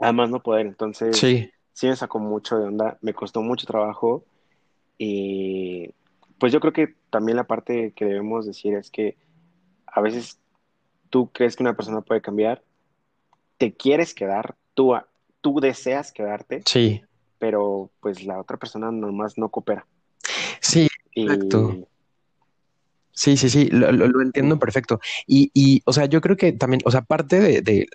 [0.00, 0.66] además no poder.
[0.66, 1.50] Entonces, sí.
[1.72, 4.24] sí me sacó mucho de onda, me costó mucho trabajo
[4.96, 5.94] y
[6.38, 9.16] pues yo creo que también la parte que debemos decir es que
[9.86, 10.38] a veces
[11.10, 12.62] tú crees que una persona puede cambiar,
[13.56, 14.94] te quieres quedar, tú
[15.48, 16.62] tú deseas quedarte.
[16.66, 17.02] Sí.
[17.38, 19.86] Pero pues la otra persona nomás no coopera.
[20.60, 21.88] Sí, exacto.
[23.12, 25.00] Sí, sí, sí, lo, entiendo perfecto.
[25.26, 27.88] Y, y, o sea, yo creo que también, o sea, parte de, de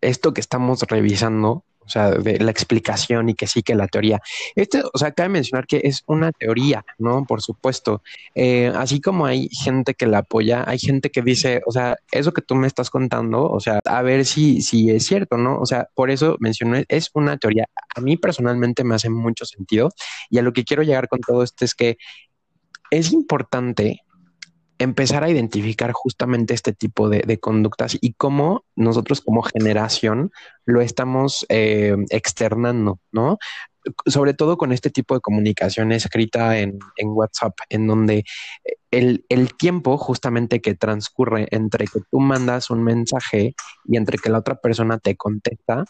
[0.00, 4.22] esto que estamos revisando, o sea, de la explicación y que sí que la teoría.
[4.54, 7.24] Este, o sea, cabe mencionar que es una teoría, ¿no?
[7.24, 8.02] Por supuesto.
[8.36, 12.32] Eh, así como hay gente que la apoya, hay gente que dice, o sea, eso
[12.32, 15.58] que tú me estás contando, o sea, a ver si, si es cierto, ¿no?
[15.58, 17.66] O sea, por eso mencioné, es una teoría.
[17.96, 19.90] A mí personalmente me hace mucho sentido
[20.28, 21.98] y a lo que quiero llegar con todo esto es que
[22.92, 24.02] es importante
[24.80, 30.32] empezar a identificar justamente este tipo de, conductas y cómo nosotros como generación
[30.64, 33.38] lo estamos eh, externando, ¿no?
[34.06, 38.24] Sobre todo con este tipo de comunicación escrita en, WhatsApp, en donde
[38.90, 44.30] el, el, tiempo justamente que transcurre entre que tú mandas un mensaje y entre que
[44.30, 45.84] la otra persona te contesta,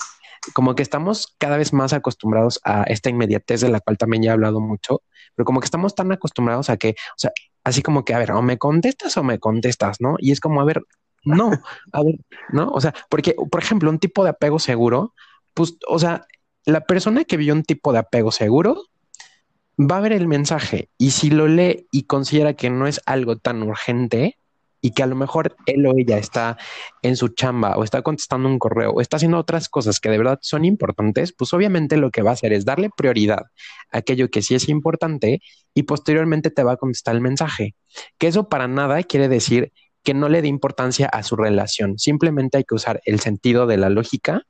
[0.52, 4.30] como que estamos cada vez más acostumbrados a esta inmediatez de la cual también ya
[4.30, 5.02] he hablado mucho,
[5.36, 7.30] pero como que estamos tan acostumbrados a que, o sea,
[7.64, 10.16] así como que, a ver, o me contestas o me contestas, ¿no?
[10.18, 10.82] Y es como, a ver,
[11.24, 11.50] no,
[11.92, 12.16] a ver,
[12.50, 12.70] ¿no?
[12.70, 15.14] O sea, porque, por ejemplo, un tipo de apego seguro,
[15.54, 16.26] pues, o sea,
[16.64, 18.84] la persona que vio un tipo de apego seguro
[19.78, 23.36] va a ver el mensaje y si lo lee y considera que no es algo
[23.36, 24.38] tan urgente,
[24.80, 26.56] y que a lo mejor él o ella está
[27.02, 30.18] en su chamba o está contestando un correo o está haciendo otras cosas que de
[30.18, 33.46] verdad son importantes, pues obviamente lo que va a hacer es darle prioridad
[33.92, 35.42] a aquello que sí es importante
[35.74, 37.74] y posteriormente te va a contestar el mensaje.
[38.18, 41.98] Que eso para nada quiere decir que no le dé importancia a su relación.
[41.98, 44.42] Simplemente hay que usar el sentido de la lógica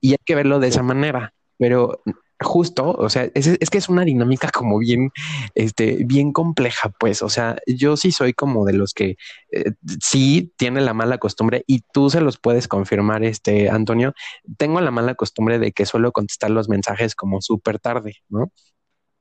[0.00, 1.34] y hay que verlo de esa manera.
[1.58, 2.02] Pero
[2.40, 5.10] justo, o sea, es, que es una dinámica como bien,
[5.54, 9.16] este, bien compleja, pues, o sea, yo sí soy como de los que
[9.52, 14.14] eh, sí tiene la mala costumbre y tú se los puedes confirmar, este, Antonio,
[14.56, 18.50] tengo la mala costumbre de que suelo contestar los mensajes como súper tarde, ¿no?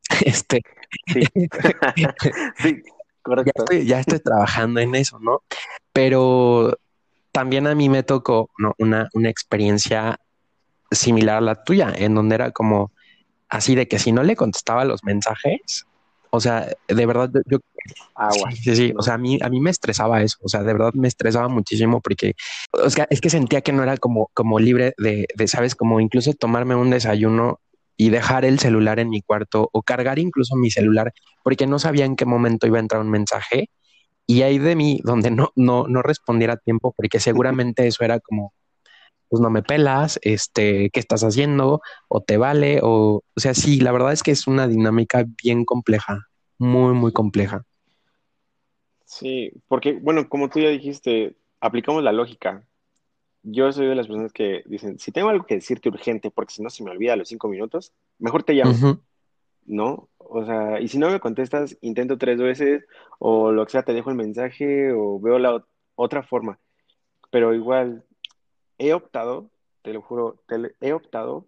[0.25, 0.63] Este.
[1.07, 1.23] Sí,
[3.21, 3.51] correcto.
[3.55, 5.43] Ya estoy, ya estoy trabajando en eso, ¿no?
[5.93, 6.77] Pero
[7.31, 10.19] también a mí me tocó una, una experiencia
[10.89, 12.91] similar a la tuya, en donde era como
[13.49, 15.85] así de que si no le contestaba los mensajes,
[16.31, 17.57] o sea, de verdad, yo...
[18.13, 18.51] Agua.
[18.51, 20.93] Sí, sí, o sea, a mí, a mí me estresaba eso, o sea, de verdad
[20.93, 22.33] me estresaba muchísimo porque,
[22.71, 25.99] o sea, es que sentía que no era como, como libre de, de, sabes, como
[25.99, 27.59] incluso tomarme un desayuno
[27.97, 32.05] y dejar el celular en mi cuarto o cargar incluso mi celular porque no sabía
[32.05, 33.69] en qué momento iba a entrar un mensaje
[34.25, 38.19] y ahí de mí donde no, no, no respondiera a tiempo porque seguramente eso era
[38.19, 38.53] como
[39.29, 41.81] pues no me pelas, este, ¿qué estás haciendo?
[42.07, 45.65] O te vale, o, o sea, sí, la verdad es que es una dinámica bien
[45.65, 47.63] compleja, muy, muy compleja.
[49.05, 52.63] Sí, porque, bueno, como tú ya dijiste, aplicamos la lógica.
[53.41, 56.61] Yo soy de las personas que dicen, si tengo algo que decirte urgente, porque si
[56.61, 58.99] no se me olvida a los cinco minutos, mejor te llamo,
[59.65, 60.09] ¿no?
[60.17, 62.85] O sea, y si no me contestas, intento tres veces,
[63.17, 65.65] o lo que sea, te dejo el mensaje, o veo la
[65.95, 66.59] otra forma.
[67.31, 68.03] Pero igual,
[68.79, 69.51] he optado,
[69.83, 70.41] te lo juro,
[70.81, 71.45] he optado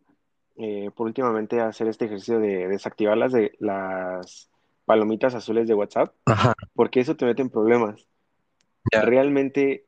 [0.57, 4.49] eh, por últimamente hacer este ejercicio de desactivar las, de, las
[4.85, 6.13] palomitas azules de WhatsApp,
[6.75, 8.07] porque eso te mete en problemas.
[8.91, 9.85] Realmente,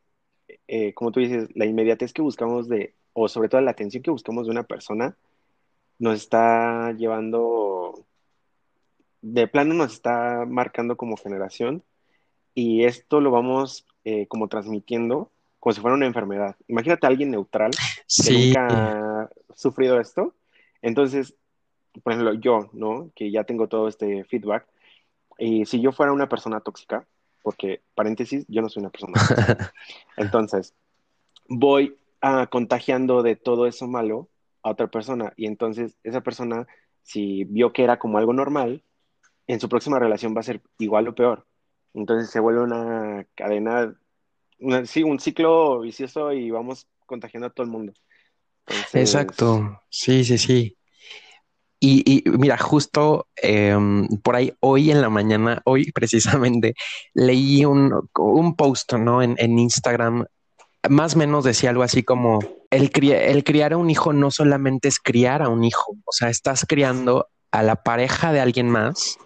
[0.67, 4.12] eh, como tú dices, la inmediatez que buscamos de, o sobre todo la atención que
[4.12, 5.17] buscamos de una persona,
[5.99, 8.06] nos está llevando,
[9.21, 11.84] de plano nos está marcando como generación,
[12.56, 15.32] y esto lo vamos eh, como transmitiendo
[15.63, 16.58] como si fuera una enfermedad.
[16.67, 20.36] Imagínate a alguien neutral que nunca ha sufrido esto.
[20.82, 21.36] Entonces,
[22.04, 23.12] por ejemplo, yo, ¿no?
[23.15, 24.67] Que ya tengo todo este feedback.
[25.38, 27.08] Y si yo fuera una persona tóxica,
[27.43, 29.73] porque, paréntesis, yo no soy una persona tóxica.
[30.17, 30.73] Entonces,
[31.47, 34.28] voy a contagiando de todo eso malo
[34.63, 35.32] a otra persona.
[35.38, 36.67] Y entonces, esa persona,
[37.04, 38.84] si vio que era como algo normal,
[39.47, 41.45] en su próxima relación va a ser igual o peor.
[41.93, 43.95] Entonces se vuelve una cadena
[44.86, 47.93] sí, un ciclo vicioso y vamos contagiando a todo el mundo.
[48.93, 50.78] Exacto, sí, sí, sí.
[51.86, 56.76] Y, mira, justo em, por ahí, hoy en la mañana, hoy precisamente,
[57.13, 59.21] leí un, un post, ¿no?
[59.21, 60.26] En, en, Instagram,
[60.89, 64.88] más o menos decía algo así como, el, el criar a un hijo no solamente
[64.88, 69.17] es criar a un hijo, o sea, estás criando a la pareja de alguien más,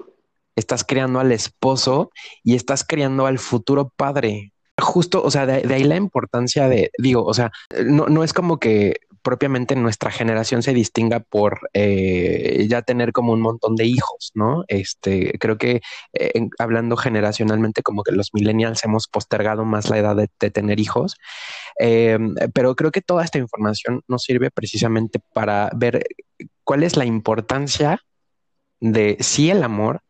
[0.56, 2.10] estás criando al esposo
[2.44, 7.24] y estás criando al futuro padre justo, o sea, de, ahí la importancia de, digo,
[7.24, 7.52] o sea,
[7.86, 13.34] no, no es como que propiamente nuestra generación se distinga por eh, ya tener como
[13.34, 14.64] un montón de hijos, ¿no?
[14.70, 15.82] Este, creo que
[16.14, 21.18] eh, hablando generacionalmente, como que los millennials hemos postergado más la edad de, tener hijos,
[21.78, 26.06] em, pero creo que toda esta información nos sirve precisamente para ver
[26.64, 28.00] cuál es la importancia
[28.80, 30.04] de sí el amor,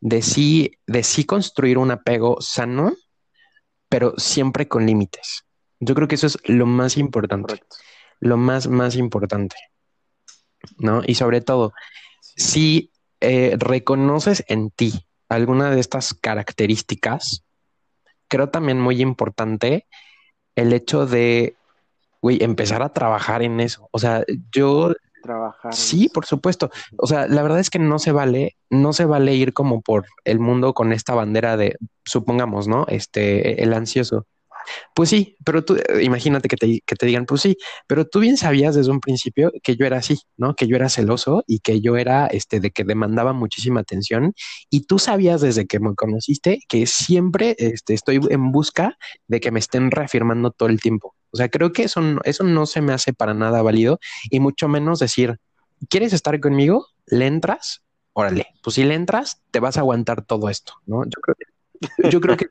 [0.00, 2.92] de sí, de sí construir un apego sano
[3.88, 5.44] pero siempre con límites.
[5.80, 7.60] Yo creo que eso es lo más importante.
[8.20, 9.56] Lo más, más importante.
[10.78, 11.02] ¿No?
[11.06, 11.72] Y sobre todo,
[12.20, 17.44] si eh, reconoces en ti alguna de estas características,
[18.28, 19.86] creo también muy importante
[20.56, 21.56] el hecho de,
[22.20, 23.88] güey, empezar a trabajar en eso.
[23.92, 25.74] O sea, yo trabajar.
[25.74, 26.70] Sí, por supuesto.
[26.96, 30.06] O sea, la verdad es que no se vale, no se vale ir como por
[30.24, 32.86] el mundo con esta bandera de, supongamos, ¿no?
[32.88, 34.26] Este, el ansioso.
[34.94, 38.36] Pues sí, pero tú imagínate que te, que te digan, pues sí, pero tú bien
[38.36, 40.54] sabías desde un principio que yo era así, ¿no?
[40.54, 44.34] Que yo era celoso y que yo era, este, de que demandaba muchísima atención
[44.70, 49.50] y tú sabías desde que me conociste que siempre, este, estoy en busca de que
[49.50, 51.14] me estén reafirmando todo el tiempo.
[51.30, 53.98] O sea, creo que eso, eso no se me hace para nada válido
[54.30, 55.38] y mucho menos decir,
[55.88, 56.86] ¿quieres estar conmigo?
[57.06, 57.82] ¿Le entras?
[58.12, 61.04] Órale, pues si le entras, te vas a aguantar todo esto, ¿no?
[61.04, 61.36] Yo creo
[62.10, 62.46] yo creo que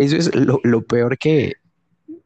[0.00, 1.54] eso es, lo, peor que,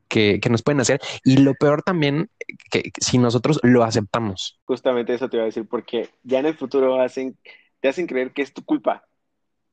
[0.09, 2.31] que, nos pueden hacer y lo peor también
[2.71, 4.61] que, si nosotros lo aceptamos.
[4.65, 7.37] Justamente eso te iba a decir, porque ya en el futuro hacen,
[7.81, 9.05] te hacen creer que es tu culpa,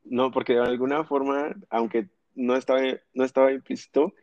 [0.04, 0.32] ¿no?
[0.32, 2.82] Porque de alguna forma, aunque no estaba,
[3.14, 4.14] no estaba implícito,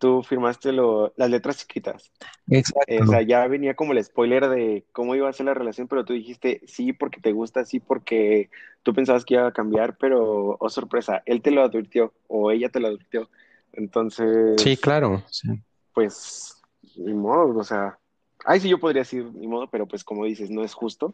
[0.00, 2.10] tú firmaste lo, las letras chiquitas.
[2.48, 2.94] Exacto.
[3.02, 6.06] o sea, ya venía como el spoiler de cómo iba a ser la relación, pero
[6.06, 8.48] tú dijiste sí porque te gusta, sí porque
[8.82, 12.70] tú pensabas que iba a cambiar, pero, oh sorpresa, él te lo advirtió o ella
[12.70, 13.28] te lo advirtió.
[13.74, 14.60] Entonces.
[14.60, 15.22] Sí, claro.
[15.28, 15.48] Sí.
[15.92, 16.60] Pues,
[16.96, 17.98] ni modo, o sea.
[18.46, 21.12] Ay, sí, yo podría decir ni modo, pero pues como dices, no es justo.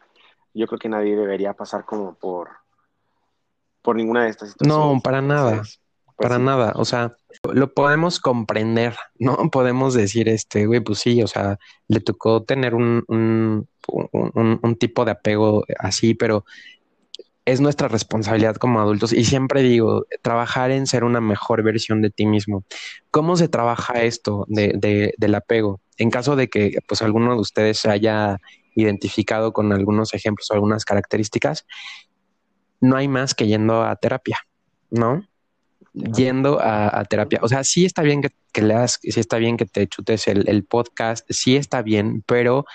[0.53, 2.51] Yo creo que nadie debería pasar como por,
[3.81, 4.95] por ninguna de estas situaciones.
[4.95, 5.61] No, para nada.
[6.17, 7.15] Pues para nada, o sea,
[7.53, 9.37] lo podemos comprender, ¿no?
[9.51, 14.75] Podemos decir, este, güey, pues sí, o sea, le tocó tener un, un, un, un
[14.75, 16.43] tipo de apego así, pero
[17.47, 22.09] es nuestra responsabilidad como adultos y siempre digo, trabajar en ser una mejor versión de
[22.09, 22.65] ti mismo.
[23.09, 25.79] ¿Cómo se trabaja esto de, del apego?
[25.97, 28.37] En caso de que pues alguno de ustedes se haya
[28.75, 31.65] identificado con algunos ejemplos o algunas características,
[32.81, 34.39] no hay más que yendo a terapia,
[34.89, 35.25] ¿no?
[36.15, 37.39] Yendo a, terapia.
[37.41, 41.25] O sea, sí está bien que, leas, sí está bien que te chutes el, podcast,
[41.29, 42.65] sí está bien, pero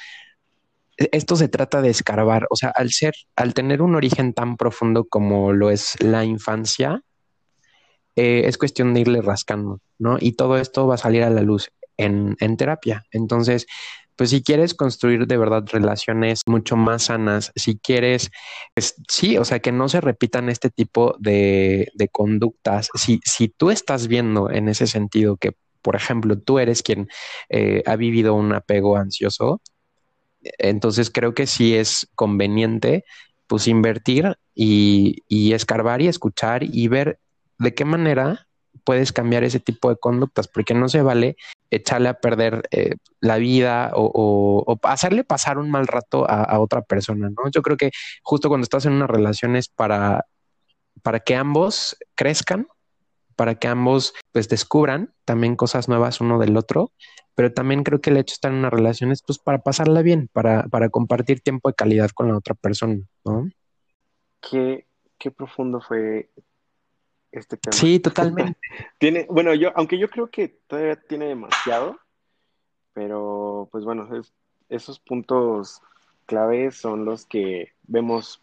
[0.97, 4.57] e-, esto se trata de escarbar, o sea, al ser, al tener un origen tan
[4.57, 7.03] profundo como lo es la infancia,
[8.17, 10.17] eh, es cuestión de irle rascando, ¿no?
[10.21, 13.05] Y todo esto va a salir a la luz en terapia.
[13.13, 13.67] Entonces,
[14.17, 18.31] pues si quieres construir de verdad relaciones mucho más sanas, si quieres,
[18.75, 23.71] pues, sí, o sea, que no se repitan este tipo de, conductas, si, si tú
[23.71, 25.53] estás viendo en ese sentido que,
[25.83, 27.09] por ejemplo, tú eres quien
[27.49, 29.61] eh, ha vivido un apego ansioso,
[30.59, 33.05] entonces creo que sí es conveniente
[33.47, 37.19] pues invertir y, escarbar y escuchar y ver
[37.59, 38.49] de qué manera
[38.85, 41.37] puedes cambiar ese tipo de conductas, porque no se vale
[41.71, 47.31] echarle a perder eh, la vida o, hacerle pasar un mal rato a, otra persona,
[47.31, 47.51] ¿no?
[47.51, 47.91] Yo creo que
[48.23, 50.27] justo cuando estás en una relación es para,
[51.03, 52.67] para que ambos crezcan,
[53.37, 56.93] para que ambos pues descubran también cosas nuevas uno del otro
[57.35, 60.03] pero también creo que el hecho de estar en una relación es pues para pasarla
[60.03, 63.49] bien, para, para compartir tiempo de calidad con la otra persona, ¿no?
[64.41, 64.87] Qué,
[65.19, 66.31] qué profundo fue
[67.33, 67.77] este tema.
[67.77, 68.59] Sí, totalmente.
[68.99, 71.99] tiene, bueno, yo, aunque yo creo que todavía tiene demasiado,
[72.93, 74.09] pero pues bueno,
[74.69, 75.81] esos puntos
[76.27, 78.41] claves son los que vemos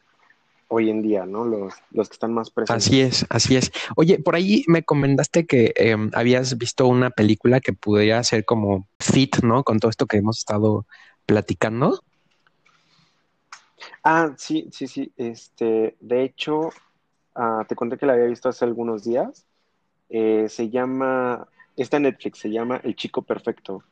[0.70, 1.46] hoy en día, ¿no?
[1.46, 2.86] Los, los que están más presentes.
[2.86, 3.72] Así es, así es.
[3.96, 8.88] Oye, por ahí me comentaste que em, habías visto una película que pudiera ser como
[9.00, 9.64] fit, ¿no?
[9.64, 10.86] Con todo esto que hemos estado
[11.26, 12.04] platicando.
[14.04, 15.12] Ah, sí, sí, sí.
[15.18, 16.70] Este, de hecho,
[17.40, 19.46] ah, te conté que la había visto hace algunos días.
[20.10, 23.84] Eh, se llama, está en Netflix, se llama El Chico Perfecto.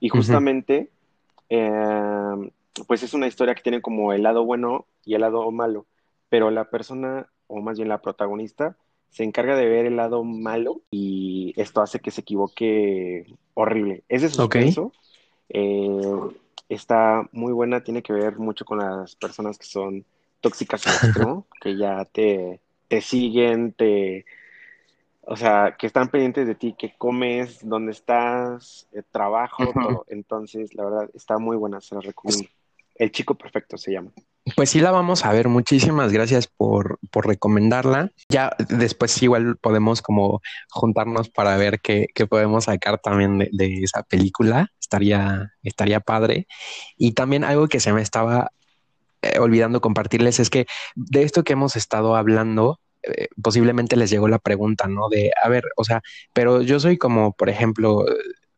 [0.00, 0.90] Y justamente,
[1.48, 2.50] em,
[2.86, 5.86] pues es una historia que tiene como el lado bueno y el lado malo
[6.28, 8.76] pero la persona, o más bien la protagonista,
[9.10, 14.04] se encarga de ver el lado malo y esto hace que se equivoque horrible.
[14.08, 14.92] Es de suspenso.
[15.48, 16.00] Eh,
[16.68, 20.04] está muy buena, tiene que ver mucho con las personas que son
[20.40, 20.84] tóxicas
[21.18, 21.46] ¿no?
[21.60, 24.24] que ya te, te siguen, te,
[25.30, 30.06] o sea, que están pendientes de ti, que comes, dónde estás, el trabajo, todo.
[30.08, 32.48] Entonces, la verdad, está muy buena, se la recomiendo.
[32.94, 34.10] El chico perfecto se llama.
[34.56, 35.48] Pues sí la vamos a ver.
[35.48, 38.10] Muchísimas gracias por, por recomendarla.
[38.30, 43.82] Ya después igual podemos como juntarnos para ver qué, qué podemos sacar también de, de,
[43.82, 44.72] esa película.
[44.80, 46.46] Estaría, estaría padre.
[46.96, 48.50] Y también algo que se me estaba
[49.22, 54.28] eh, olvidando compartirles es que de esto que hemos estado hablando, eh, posiblemente les llegó
[54.28, 55.08] la pregunta, ¿no?
[55.08, 56.02] De, a ver, o sea,
[56.32, 58.04] pero yo soy como, por ejemplo,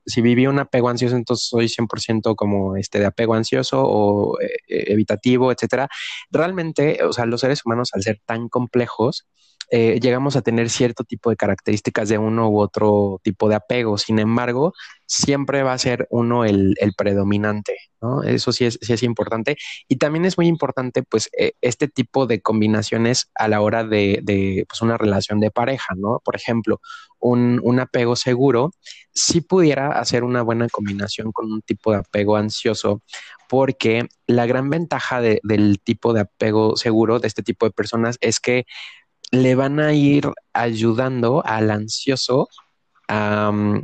[0.04, 4.50] si viví un apego ansioso, entonces soy 100% como este de apego ansioso o eh,
[4.66, 5.88] evitativo, etcétera.
[6.30, 9.26] Realmente, o sea, los seres humanos al ser tan complejos,
[9.72, 13.98] llegamos a tener cierto tipo de características de uno u otro tipo de apego.
[13.98, 14.72] Sin embargo,
[15.11, 18.22] siempre va a ser uno el, predominante, ¿no?
[18.22, 19.56] Eso sí es, sí es importante.
[19.88, 24.20] Y también es muy importante, pues, eh, este tipo de combinaciones a la hora de,
[24.22, 26.20] de pues, una relación de pareja, ¿no?
[26.24, 26.80] Por ejemplo,
[27.18, 28.70] un, un, apego seguro,
[29.12, 33.02] sí pudiera hacer una buena combinación con un tipo de apego ansioso,
[33.48, 38.38] porque la gran ventaja del tipo de apego seguro de este tipo de personas es
[38.38, 38.64] que
[39.32, 42.48] le van a ir ayudando al ansioso.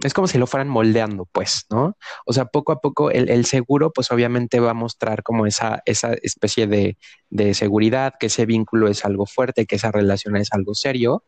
[0.04, 1.96] Es como si lo fueran moldeando, pues, ¿no?
[2.26, 6.14] O sea, poco a poco el, seguro, pues obviamente va a mostrar como esa, esa
[6.22, 6.96] especie de,
[7.30, 11.24] de, seguridad, que ese vínculo es algo fuerte, que esa relación es algo serio.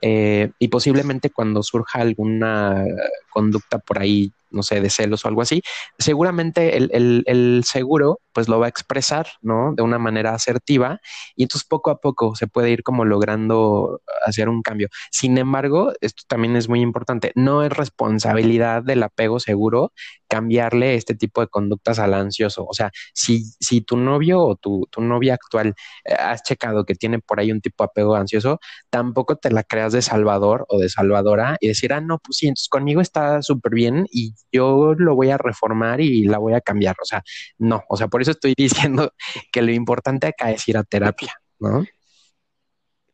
[0.00, 2.84] Eh, y posiblemente cuando surja alguna
[3.30, 5.62] conducta por ahí no sé, de celos o algo así,
[5.98, 9.74] seguramente el, seguro pues lo va a expresar, ¿no?
[9.74, 11.00] De una manera asertiva
[11.34, 14.88] y entonces poco a poco se puede ir como logrando hacer un cambio.
[15.10, 19.92] Sin embargo, esto también es muy importante, no es responsabilidad del apego seguro
[20.28, 22.66] cambiarle este tipo de conductas al ansioso.
[22.68, 25.74] O sea, si, si tu novio o tu, tu novia actual
[26.04, 29.62] eh, has checado que tiene por ahí un tipo de apego ansioso, tampoco te la
[29.64, 33.42] creas de salvador o de salvadora y decir, ah, no, pues sí, entonces conmigo está
[33.42, 36.96] súper bien y yo lo voy a reformar y la voy a cambiar.
[37.02, 37.22] O sea,
[37.58, 39.12] no, o sea, por eso estoy diciendo
[39.52, 41.84] que lo importante acá es ir a terapia, ¿no?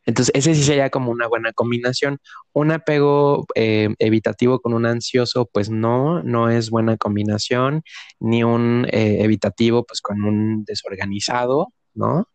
[0.07, 2.18] Entonces, ese sí sería como una buena combinación.
[2.53, 7.83] Un apego eh, evitativo con un ansioso, pues no, no es buena combinación,
[8.20, 12.29] ni un eh, evitativo, pues con un desorganizado, ¿no?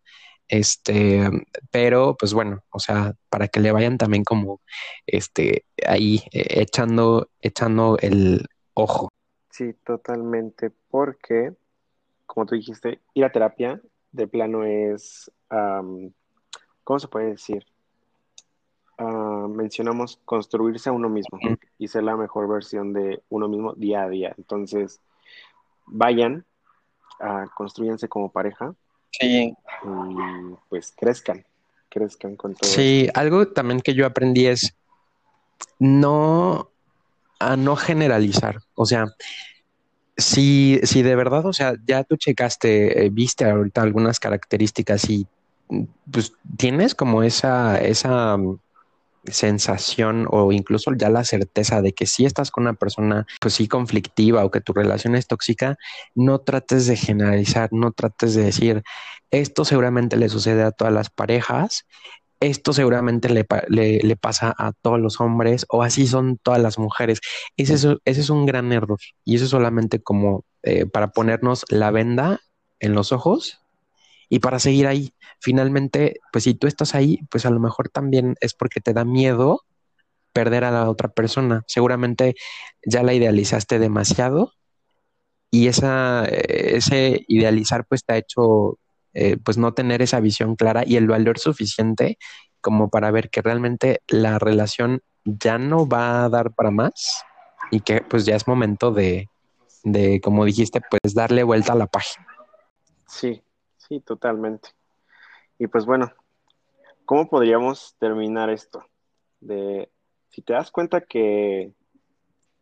[0.49, 1.29] Este,
[1.71, 4.61] pero pues bueno, o sea, para que le vayan también como
[5.05, 9.09] este ahí eh, echando, echando el ojo.
[9.51, 11.53] Sí, totalmente, porque
[12.25, 13.81] como tú dijiste, ir a terapia
[14.11, 15.31] de plano es,
[16.83, 17.65] ¿cómo se puede decir?
[18.97, 21.39] Ah, mencionamos construirse a uno mismo
[21.77, 24.35] y ser la mejor versión de uno mismo día a día.
[24.37, 25.01] Entonces,
[25.85, 26.45] vayan,
[27.19, 28.75] a construyanse como pareja.
[29.19, 29.27] Sí.
[29.27, 29.55] Y
[30.69, 31.45] pues crezcan,
[31.89, 32.69] crezcan con todo.
[32.69, 34.75] Sí, algo también que yo aprendí es
[35.77, 36.69] no
[37.39, 38.59] a no generalizar.
[38.75, 39.05] O sea,
[40.17, 45.25] si, si de verdad, o sea, ya tú checaste, eh, viste ahorita algunas características y
[46.11, 48.37] pues tienes como esa, esa
[49.25, 53.67] sensación o incluso ya la certeza de que si estás con una persona pues sí
[53.67, 55.77] conflictiva o que tu relación es tóxica,
[56.15, 58.83] no trates de generalizar, no trates de decir
[59.31, 61.85] esto seguramente le sucede a todas las parejas,
[62.39, 67.19] esto seguramente le, le, pasa a todos los hombres o así son todas las mujeres.
[67.57, 71.65] Ese es, ese es un gran error y eso es solamente como eh, para ponernos
[71.69, 72.39] la venda
[72.79, 73.59] en los ojos
[74.29, 75.13] y para seguir ahí.
[75.41, 79.03] Finalmente, pues si tú estás ahí, pues a lo mejor también es porque te da
[79.03, 79.63] miedo
[80.33, 81.63] perder a la otra persona.
[81.67, 82.35] Seguramente
[82.85, 84.53] ya la idealizaste demasiado
[85.51, 88.77] y esa, eh, ese idealizar pues te ha hecho
[89.13, 92.17] eh, pues no tener esa visión clara y el valor suficiente
[92.61, 97.23] como para ver que realmente la relación ya no va a dar para más
[97.71, 99.27] y que pues ya es momento de,
[99.83, 102.27] de como dijiste, pues darle vuelta a la página.
[103.07, 103.41] Sí,
[103.89, 104.69] Sí, totalmente.
[105.57, 106.13] Y pues bueno,
[107.05, 108.85] ¿cómo podríamos terminar esto?
[109.41, 109.89] De,
[110.29, 111.71] si te das cuenta que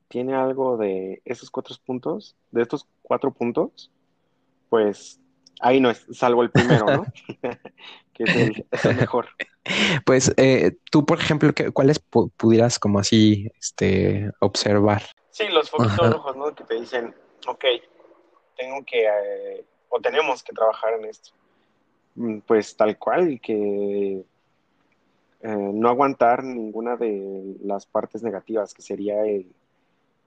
[0.07, 3.91] tiene algo de esos cuatro puntos, de estos cuatro puntos,
[4.69, 5.19] pues
[5.59, 7.05] ahí no es, salvo el primero, ¿no?
[8.13, 8.35] que es
[8.85, 9.27] el, mejor.
[10.05, 15.03] Pues eh, tú, por ejemplo, ¿cuáles pudieras como así este, observar?
[15.29, 16.55] Sí, los foquitos rojos, ¿no?
[16.55, 17.13] Que te dicen,
[17.45, 17.65] ok,
[18.55, 21.31] tengo que eh, o tenemos que trabajar en esto.
[22.15, 24.23] Mm, pues tal cual, que
[25.41, 29.47] eh, no aguantar ninguna de las partes negativas, que sería el,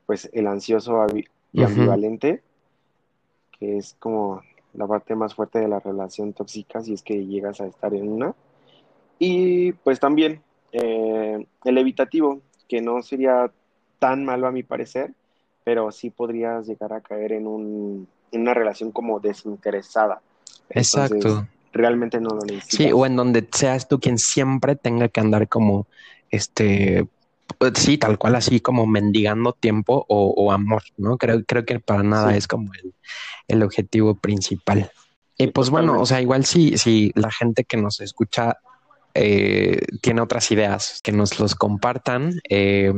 [0.06, 1.04] pues, el ansioso
[1.52, 2.42] y ambivalente,
[3.58, 4.42] que es como
[4.72, 8.08] la parte más fuerte de la relación tóxica, si es que llegas a estar en
[8.08, 8.34] una.
[9.18, 10.42] Y pues también
[10.72, 13.50] eh, el evitativo, que no sería
[13.98, 15.12] tan malo a mi parecer,
[15.64, 20.20] pero sí podrías llegar a caer en un en una relación como desinteresada.
[20.70, 21.46] Exacto.
[21.72, 22.76] realmente no lo necesitas.
[22.76, 25.86] Sí, o en donde seas tú quien siempre tenga que andar como,
[26.30, 27.06] este,
[27.58, 31.16] pues sí, tal cual así como mendigando tiempo o, amor, ¿no?
[31.16, 32.72] Creo, creo que para nada es como
[33.48, 34.90] el, objetivo principal.
[35.36, 38.58] Y pues bueno, o sea, igual si, si la gente que nos escucha
[39.14, 42.40] eh, tiene otras ideas, que nos los compartan.
[42.48, 42.92] Eh,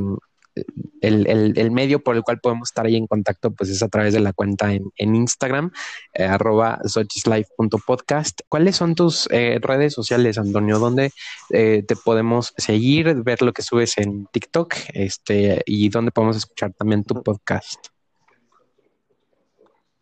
[1.00, 4.20] el, medio por el cual podemos estar ahí en contacto, pues es a través de
[4.20, 5.72] la cuenta en, Instagram,
[6.14, 8.40] eh, arroba sochislife.podcast.
[8.48, 10.78] ¿Cuáles son tus eh, redes sociales, Antonio?
[10.78, 11.10] ¿Dónde
[11.50, 16.72] eh, te podemos seguir, ver lo que subes en TikTok este, y dónde podemos escuchar
[16.72, 17.88] también tu podcast?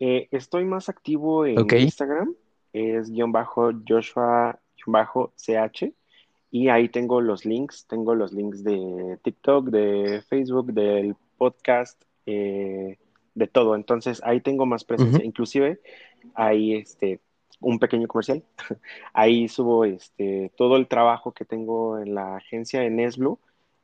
[0.03, 2.34] estoy más activo en Instagram,
[2.72, 5.92] es guion bajo Joshua bajo CH
[6.51, 12.98] y ahí tengo los links, tengo los links de TikTok, de Facebook, del podcast, eh,
[13.34, 13.76] de todo.
[13.76, 15.24] Entonces ahí tengo más presencia.
[15.24, 15.80] Inclusive
[16.34, 17.20] hay este
[17.61, 18.42] un pequeño comercial.
[19.12, 23.38] ahí subo este todo el trabajo que tengo en la agencia en Esblue,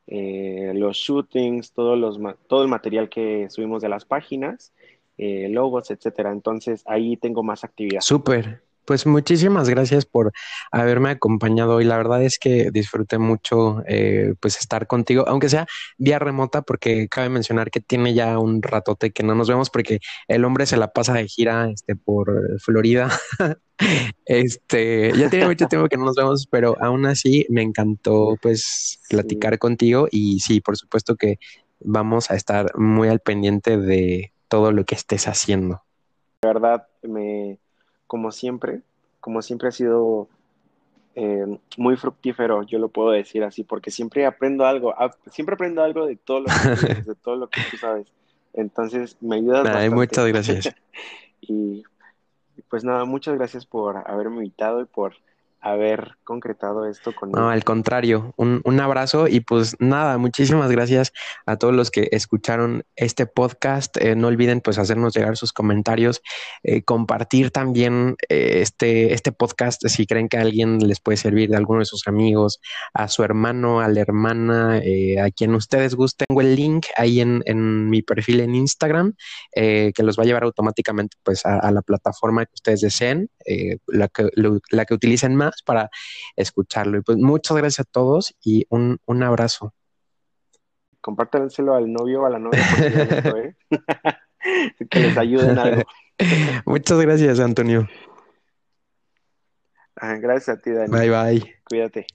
[0.08, 4.72] eh, los shootings, todos los, todo el material que subimos de las páginas,
[5.18, 6.32] eh, logos, etcétera.
[6.32, 8.00] Entonces ahí tengo más actividad.
[8.00, 8.65] Súper.
[8.86, 10.32] Pues muchísimas gracias por
[10.70, 11.84] haberme acompañado hoy.
[11.84, 15.66] La verdad es que disfruté mucho eh, pues estar contigo, aunque sea
[15.98, 19.98] vía remota, porque cabe mencionar que tiene ya un ratote que no nos vemos porque
[20.28, 23.10] el hombre se la pasa de gira este, por Florida.
[24.24, 29.00] este, ya tiene mucho tiempo que no nos vemos, pero aún así me encantó pues
[29.10, 31.40] platicar contigo y sí, por supuesto que
[31.80, 35.82] vamos a estar muy al pendiente de todo lo que estés haciendo.
[36.42, 37.58] La verdad, me
[38.06, 38.82] como siempre,
[39.20, 40.28] como siempre ha sido
[41.14, 44.94] eh, muy fructífero, yo lo puedo decir así, porque siempre aprendo algo,
[45.30, 48.12] siempre aprendo algo de todo lo que, de todo lo que tú sabes.
[48.52, 49.90] Entonces, me ayudas bastante.
[49.90, 50.74] Muchas gracias.
[51.40, 51.84] y,
[52.68, 55.14] pues nada, muchas gracias por haberme invitado y por
[55.60, 57.40] haber concretado esto conmigo.
[57.40, 61.12] No, al contrario, un, un, abrazo y pues nada, muchísimas gracias
[61.44, 63.96] a todos los que escucharon este podcast.
[63.96, 66.22] Eh, no olviden pues hacernos llegar sus comentarios,
[66.62, 71.50] eh, compartir también eh, este, este podcast si creen que a alguien les puede servir
[71.50, 72.60] de alguno de sus amigos,
[72.94, 76.26] a su hermano, a la hermana, a quien ustedes gusten.
[76.28, 79.14] Tengo el link ahí en, en mi perfil en Instagram
[79.52, 83.28] que los va a llevar automáticamente pues a, a la plataforma que ustedes deseen,
[83.86, 84.28] la, que,
[84.70, 85.90] la que utilicen más para
[86.36, 86.98] escucharlo.
[86.98, 89.74] Y pues muchas gracias a todos y un, un abrazo.
[91.00, 92.60] Compártanselo al novio o a la novia
[93.36, 93.54] ¿eh?
[94.90, 95.82] que les ayude en algo.
[96.66, 97.88] muchas gracias, Antonio.
[99.96, 100.90] Ah, gracias a ti, Dani.
[100.90, 101.54] Bye, bye.
[101.64, 102.06] Cuídate.